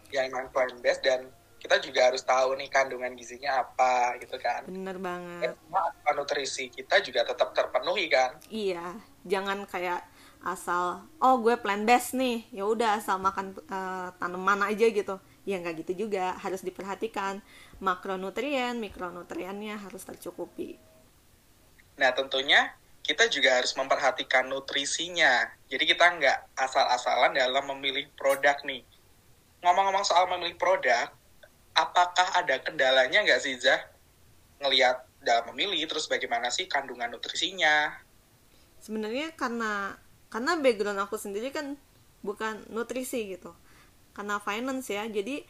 yang 0.09 0.25
memang 0.33 0.49
plant 0.49 0.77
based 0.81 1.05
dan 1.05 1.29
kita 1.63 1.79
juga 1.79 2.11
harus 2.11 2.19
tahu 2.19 2.59
nih 2.59 2.67
kandungan 2.67 3.15
gizinya 3.15 3.63
apa 3.63 4.19
gitu 4.19 4.35
kan. 4.35 4.67
Bener 4.67 4.99
banget. 4.99 5.55
Dan 5.55 6.13
nutrisi 6.19 6.67
kita 6.67 6.99
juga 6.99 7.23
tetap 7.23 7.55
terpenuhi 7.55 8.11
kan. 8.11 8.35
Iya 8.51 8.99
jangan 9.23 9.63
kayak 9.63 10.03
asal 10.43 11.07
oh 11.23 11.39
gue 11.39 11.55
plant 11.55 11.87
based 11.87 12.19
nih. 12.19 12.43
Ya 12.51 12.67
udah 12.67 12.99
asal 12.99 13.15
makan 13.15 13.55
uh, 13.71 14.11
tanaman 14.19 14.67
aja 14.67 14.91
gitu. 14.91 15.15
Ya 15.47 15.55
nggak 15.63 15.87
gitu 15.87 16.05
juga 16.05 16.35
harus 16.35 16.59
diperhatikan. 16.67 17.39
Makronutrien 17.79 18.75
mikronutriennya 18.83 19.79
harus 19.79 20.03
tercukupi. 20.03 20.75
Nah 21.95 22.11
tentunya 22.11 22.75
kita 23.03 23.27
juga 23.27 23.59
harus 23.59 23.75
memperhatikan 23.75 24.47
nutrisinya. 24.47 25.51
Jadi 25.67 25.83
kita 25.83 26.07
nggak 26.07 26.55
asal-asalan 26.55 27.35
dalam 27.35 27.67
memilih 27.75 28.07
produk 28.15 28.55
nih. 28.63 28.79
Ngomong-ngomong 29.59 30.07
soal 30.07 30.31
memilih 30.31 30.55
produk 30.55 31.11
apakah 31.75 32.39
ada 32.39 32.63
kendalanya 32.63 33.21
nggak 33.27 33.41
sih 33.43 33.59
Zah? 33.59 33.81
Ngelihat 34.63 35.03
dalam 35.19 35.51
memilih 35.51 35.83
terus 35.89 36.07
bagaimana 36.07 36.47
sih 36.47 36.69
kandungan 36.71 37.11
nutrisinya? 37.11 37.91
Sebenarnya 38.79 39.35
karena 39.35 39.99
karena 40.31 40.57
background 40.57 41.03
aku 41.03 41.19
sendiri 41.19 41.51
kan 41.51 41.75
bukan 42.23 42.63
nutrisi 42.71 43.35
gitu. 43.35 43.51
Karena 44.15 44.39
finance 44.39 44.87
ya 44.87 45.03
jadi 45.11 45.43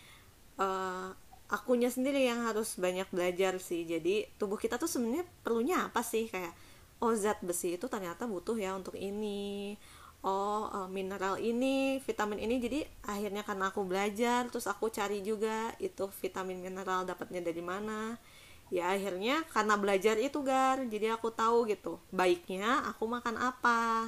uh, 0.58 1.14
akunya 1.54 1.94
sendiri 1.94 2.26
yang 2.26 2.50
harus 2.50 2.82
banyak 2.82 3.06
belajar 3.14 3.62
sih. 3.62 3.86
Jadi 3.86 4.26
tubuh 4.42 4.58
kita 4.58 4.82
tuh 4.82 4.90
sebenarnya 4.90 5.30
perlunya 5.46 5.86
apa 5.86 6.02
sih? 6.02 6.26
Kayak 6.26 6.58
oh 7.04 7.12
zat 7.20 7.44
besi 7.44 7.76
itu 7.76 7.92
ternyata 7.92 8.24
butuh 8.24 8.56
ya 8.56 8.72
untuk 8.80 8.96
ini. 8.96 9.76
Oh 10.24 10.72
uh, 10.72 10.88
mineral 10.88 11.36
ini 11.36 12.00
vitamin 12.00 12.40
ini. 12.40 12.56
Jadi 12.64 12.80
akhirnya 13.04 13.44
karena 13.44 13.68
aku 13.76 13.84
belajar 13.84 14.48
terus 14.48 14.72
aku 14.72 14.88
cari 14.88 15.20
juga 15.20 15.76
itu 15.84 16.08
vitamin 16.24 16.64
mineral 16.64 17.04
dapatnya 17.04 17.44
dari 17.44 17.60
mana. 17.60 18.16
Ya 18.72 18.96
akhirnya 18.96 19.44
karena 19.52 19.76
belajar 19.76 20.16
itu 20.16 20.40
gar. 20.40 20.80
Jadi 20.80 21.12
aku 21.12 21.28
tahu 21.28 21.68
gitu 21.68 22.00
baiknya 22.16 22.88
aku 22.88 23.04
makan 23.04 23.36
apa. 23.36 24.08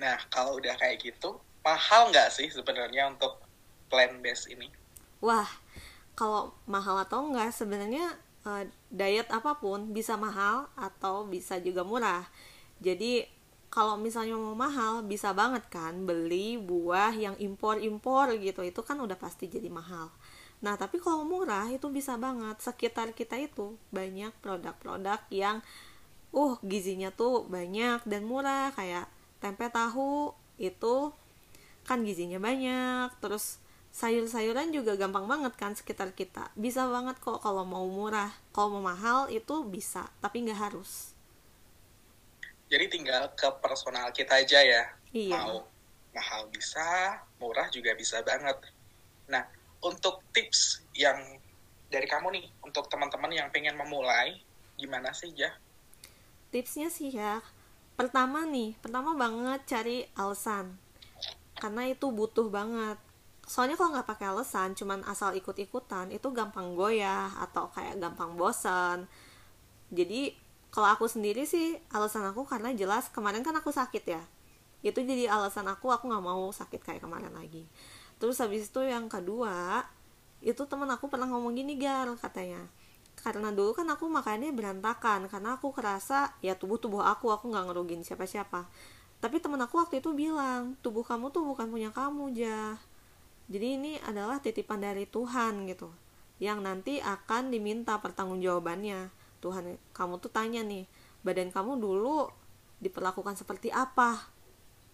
Nah, 0.00 0.16
kalau 0.32 0.56
udah 0.56 0.72
kayak 0.80 0.96
gitu, 1.04 1.36
mahal 1.60 2.08
nggak 2.08 2.32
sih 2.32 2.48
sebenarnya 2.48 3.12
untuk 3.12 3.36
plant 3.92 4.16
based 4.24 4.48
ini? 4.48 4.72
Wah, 5.20 5.44
kalau 6.16 6.56
mahal 6.64 7.04
atau 7.04 7.28
enggak 7.28 7.52
sebenarnya 7.52 8.16
uh, 8.44 8.64
diet 8.88 9.28
apa 9.28 9.58
pun 9.60 9.92
bisa 9.92 10.16
mahal 10.16 10.68
atau 10.76 11.28
bisa 11.28 11.60
juga 11.60 11.84
murah. 11.84 12.24
Jadi 12.80 13.24
kalau 13.70 13.94
misalnya 13.94 14.34
mau 14.34 14.58
mahal 14.58 15.06
bisa 15.06 15.30
banget 15.30 15.62
kan 15.70 16.02
beli 16.02 16.58
buah 16.58 17.14
yang 17.14 17.38
impor-impor 17.38 18.34
gitu 18.42 18.66
itu 18.66 18.80
kan 18.82 18.98
udah 18.98 19.14
pasti 19.14 19.46
jadi 19.46 19.70
mahal. 19.70 20.10
Nah 20.60 20.74
tapi 20.74 20.98
kalau 20.98 21.22
murah 21.22 21.70
itu 21.70 21.86
bisa 21.88 22.18
banget 22.18 22.58
sekitar 22.58 23.14
kita 23.14 23.38
itu 23.38 23.78
banyak 23.94 24.34
produk-produk 24.42 25.22
yang 25.30 25.62
uh 26.34 26.58
gizinya 26.66 27.14
tuh 27.14 27.46
banyak 27.46 28.02
dan 28.06 28.26
murah 28.26 28.74
kayak 28.74 29.06
tempe 29.38 29.70
tahu 29.70 30.34
itu 30.58 31.14
kan 31.86 32.02
gizinya 32.02 32.42
banyak 32.42 33.08
terus 33.22 33.59
sayur-sayuran 33.90 34.70
juga 34.70 34.94
gampang 34.94 35.26
banget 35.26 35.54
kan 35.58 35.74
sekitar 35.74 36.14
kita. 36.14 36.50
Bisa 36.54 36.86
banget 36.86 37.18
kok 37.18 37.42
kalau 37.42 37.66
mau 37.66 37.86
murah. 37.86 38.30
Kalau 38.54 38.78
mau 38.78 38.92
mahal 38.94 39.30
itu 39.30 39.66
bisa 39.66 40.08
tapi 40.22 40.46
nggak 40.46 40.70
harus. 40.70 41.14
Jadi 42.70 42.86
tinggal 42.86 43.34
ke 43.34 43.50
personal 43.58 44.14
kita 44.14 44.38
aja 44.38 44.62
ya. 44.62 44.84
Iya. 45.10 45.42
mau 45.42 45.66
mahal 46.14 46.46
bisa 46.54 47.18
murah 47.42 47.66
juga 47.70 47.94
bisa 47.98 48.22
banget. 48.22 48.56
Nah 49.26 49.42
untuk 49.82 50.22
tips 50.30 50.86
yang 50.94 51.18
dari 51.90 52.06
kamu 52.06 52.30
nih 52.38 52.46
untuk 52.62 52.86
teman-teman 52.86 53.34
yang 53.34 53.48
pengen 53.50 53.74
memulai 53.74 54.38
gimana 54.78 55.10
sih 55.10 55.34
ya 55.34 55.50
tipsnya 56.50 56.90
sih 56.90 57.14
ya. 57.14 57.40
Pertama 57.94 58.44
nih 58.44 58.74
pertama 58.82 59.14
banget 59.14 59.62
cari 59.70 59.98
alasan. 60.18 60.76
Karena 61.56 61.86
itu 61.86 62.10
butuh 62.10 62.50
banget 62.50 62.98
soalnya 63.50 63.74
kalau 63.74 63.98
nggak 63.98 64.06
pakai 64.06 64.30
alasan 64.30 64.78
cuman 64.78 65.02
asal 65.10 65.34
ikut-ikutan 65.34 66.14
itu 66.14 66.30
gampang 66.30 66.78
goyah 66.78 67.34
atau 67.42 67.66
kayak 67.74 67.98
gampang 67.98 68.38
bosan 68.38 69.10
jadi 69.90 70.38
kalau 70.70 70.86
aku 70.86 71.10
sendiri 71.10 71.42
sih 71.50 71.82
alasan 71.90 72.22
aku 72.30 72.46
karena 72.46 72.70
jelas 72.70 73.10
kemarin 73.10 73.42
kan 73.42 73.54
aku 73.58 73.74
sakit 73.74 74.04
ya. 74.06 74.22
Itu 74.86 75.02
jadi 75.02 75.26
alasan 75.26 75.66
aku 75.66 75.90
aku 75.90 76.06
nggak 76.06 76.24
mau 76.24 76.46
sakit 76.54 76.80
kayak 76.80 77.02
kemarin 77.02 77.34
lagi. 77.34 77.66
Terus 78.22 78.38
habis 78.38 78.70
itu 78.70 78.80
yang 78.86 79.10
kedua 79.10 79.84
itu 80.40 80.62
teman 80.64 80.88
aku 80.88 81.10
pernah 81.10 81.26
ngomong 81.26 81.58
gini 81.58 81.74
gal 81.74 82.14
katanya. 82.14 82.62
Karena 83.18 83.50
dulu 83.50 83.74
kan 83.74 83.84
aku 83.90 84.06
makannya 84.06 84.54
berantakan 84.54 85.26
karena 85.26 85.58
aku 85.58 85.74
kerasa 85.74 86.32
ya 86.40 86.54
tubuh 86.54 86.78
tubuh 86.78 87.02
aku 87.02 87.34
aku 87.34 87.50
nggak 87.50 87.68
ngerugin 87.68 88.00
siapa 88.00 88.24
siapa 88.24 88.64
tapi 89.20 89.36
temen 89.36 89.60
aku 89.60 89.76
waktu 89.76 90.00
itu 90.00 90.16
bilang 90.16 90.80
tubuh 90.80 91.04
kamu 91.04 91.28
tuh 91.28 91.44
bukan 91.44 91.68
punya 91.68 91.92
kamu 91.92 92.32
jah 92.32 92.80
jadi 93.50 93.66
ini 93.74 93.98
adalah 94.06 94.38
titipan 94.38 94.78
dari 94.78 95.10
Tuhan 95.10 95.66
gitu 95.66 95.90
yang 96.38 96.62
nanti 96.62 97.02
akan 97.02 97.52
diminta 97.52 97.98
pertanggungjawabannya. 98.00 99.12
Tuhan 99.42 99.76
kamu 99.92 100.22
tuh 100.22 100.30
tanya 100.30 100.62
nih 100.62 100.86
badan 101.26 101.50
kamu 101.50 101.76
dulu 101.82 102.30
diperlakukan 102.78 103.34
seperti 103.34 103.74
apa? 103.74 104.30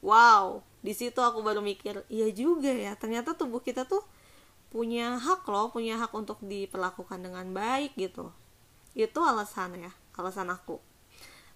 Wow 0.00 0.64
di 0.80 0.94
situ 0.94 1.18
aku 1.18 1.42
baru 1.42 1.58
mikir 1.60 2.06
iya 2.06 2.30
juga 2.30 2.70
ya 2.70 2.94
ternyata 2.94 3.34
tubuh 3.34 3.58
kita 3.58 3.90
tuh 3.90 4.06
punya 4.70 5.18
hak 5.18 5.42
loh 5.50 5.74
punya 5.74 5.98
hak 5.98 6.14
untuk 6.14 6.38
diperlakukan 6.40 7.20
dengan 7.20 7.50
baik 7.52 7.92
gitu. 7.98 8.32
Itu 8.96 9.20
alasan 9.20 9.76
ya 9.84 9.92
alasan 10.16 10.48
aku. 10.48 10.80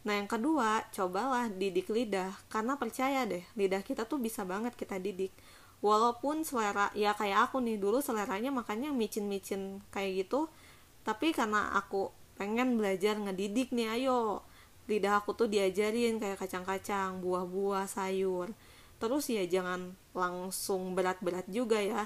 Nah 0.05 0.21
yang 0.21 0.29
kedua 0.29 0.85
cobalah 0.93 1.49
didik 1.49 1.89
lidah 1.89 2.37
karena 2.53 2.77
percaya 2.77 3.25
deh 3.25 3.47
lidah 3.57 3.81
kita 3.81 4.05
tuh 4.05 4.21
bisa 4.21 4.45
banget 4.45 4.77
kita 4.77 5.01
didik 5.01 5.33
walaupun 5.81 6.45
selera 6.45 6.93
ya 6.93 7.17
kayak 7.17 7.51
aku 7.51 7.61
nih 7.65 7.81
dulu 7.81 8.05
seleranya 8.05 8.53
makanya 8.53 8.93
micin-micin 8.93 9.81
kayak 9.93 10.29
gitu. 10.29 10.49
Tapi 11.05 11.33
karena 11.33 11.73
aku 11.77 12.13
pengen 12.37 12.77
belajar 12.77 13.17
ngedidik 13.17 13.73
nih 13.73 14.01
ayo. 14.01 14.45
Lidah 14.89 15.21
aku 15.25 15.33
tuh 15.37 15.49
diajarin 15.49 16.21
kayak 16.21 16.41
kacang-kacang 16.41 17.25
buah-buah 17.25 17.89
sayur. 17.89 18.53
Terus 19.01 19.33
ya 19.33 19.45
jangan 19.49 19.97
langsung 20.13 20.93
berat-berat 20.93 21.49
juga 21.49 21.81
ya. 21.81 22.05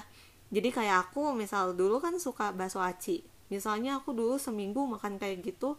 Jadi 0.53 0.71
kayak 0.71 1.11
aku 1.11 1.35
misal 1.35 1.75
dulu 1.75 1.99
kan 1.99 2.15
suka 2.15 2.55
bakso 2.55 2.79
aci. 2.79 3.27
Misalnya 3.51 3.99
aku 3.99 4.15
dulu 4.15 4.39
seminggu 4.39 4.87
makan 4.87 5.19
kayak 5.19 5.43
gitu 5.43 5.75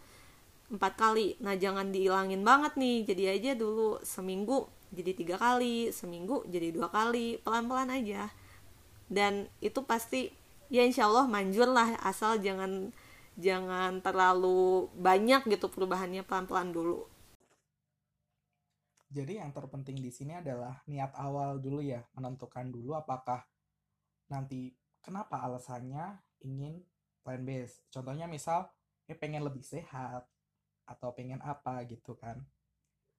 empat 0.68 0.98
kali. 0.98 1.40
Nah 1.40 1.56
jangan 1.56 1.88
dihilangin 1.88 2.44
banget 2.44 2.76
nih 2.76 3.06
jadi 3.08 3.24
aja 3.38 3.50
dulu 3.56 4.02
seminggu 4.04 4.68
jadi 4.92 5.12
tiga 5.14 5.36
kali 5.38 5.90
seminggu 5.90 6.46
jadi 6.46 6.70
dua 6.74 6.90
kali 6.90 7.40
pelan-pelan 7.42 7.90
aja. 7.90 8.30
Dan 9.06 9.46
itu 9.62 9.82
pasti 9.86 10.30
ya 10.66 10.82
insya 10.82 11.06
Allah 11.06 11.30
manjur 11.30 11.70
lah 11.70 11.94
asal 12.02 12.42
jangan 12.42 12.90
jangan 13.38 14.02
terlalu 14.02 14.90
banyak 14.98 15.46
gitu 15.46 15.70
perubahannya 15.70 16.26
pelan-pelan 16.26 16.74
dulu. 16.74 17.06
Jadi 19.06 19.38
yang 19.38 19.54
terpenting 19.54 20.02
di 20.02 20.10
sini 20.10 20.34
adalah 20.34 20.82
niat 20.90 21.14
awal 21.14 21.62
dulu 21.62 21.78
ya 21.78 22.02
menentukan 22.18 22.68
dulu 22.68 22.98
apakah 22.98 23.46
nanti 24.26 24.74
kenapa 25.00 25.38
alasannya 25.46 26.18
ingin 26.42 26.82
plant 27.22 27.46
based 27.46 27.82
contohnya 27.94 28.26
misal 28.26 28.66
ini 29.06 29.14
pengen 29.14 29.46
lebih 29.46 29.62
sehat 29.62 30.26
atau 30.86 31.14
pengen 31.14 31.38
apa 31.42 31.82
gitu 31.86 32.18
kan 32.18 32.42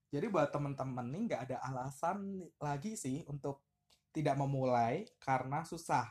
jadi 0.08 0.32
buat 0.32 0.48
temen-temen 0.48 1.06
nih 1.12 1.22
nggak 1.28 1.42
ada 1.52 1.56
alasan 1.68 2.40
lagi 2.56 2.96
sih 2.96 3.28
untuk 3.28 3.60
tidak 4.08 4.40
memulai 4.40 5.04
karena 5.20 5.60
susah. 5.68 6.08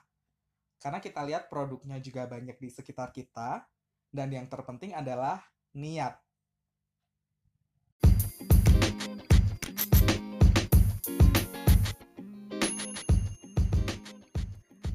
Karena 0.78 1.02
kita 1.02 1.26
lihat 1.26 1.50
produknya 1.50 1.98
juga 1.98 2.30
banyak 2.30 2.62
di 2.62 2.70
sekitar 2.70 3.10
kita, 3.10 3.66
dan 4.14 4.30
yang 4.30 4.46
terpenting 4.46 4.94
adalah 4.94 5.42
niat. 5.74 6.22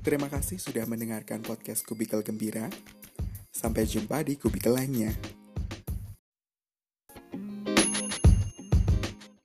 Terima 0.02 0.26
kasih 0.30 0.58
sudah 0.62 0.86
mendengarkan 0.86 1.42
podcast 1.42 1.82
Kubikel 1.82 2.22
Gembira. 2.22 2.70
Sampai 3.50 3.86
jumpa 3.86 4.22
di 4.26 4.34
kubikel 4.34 4.74
lainnya. 4.74 5.41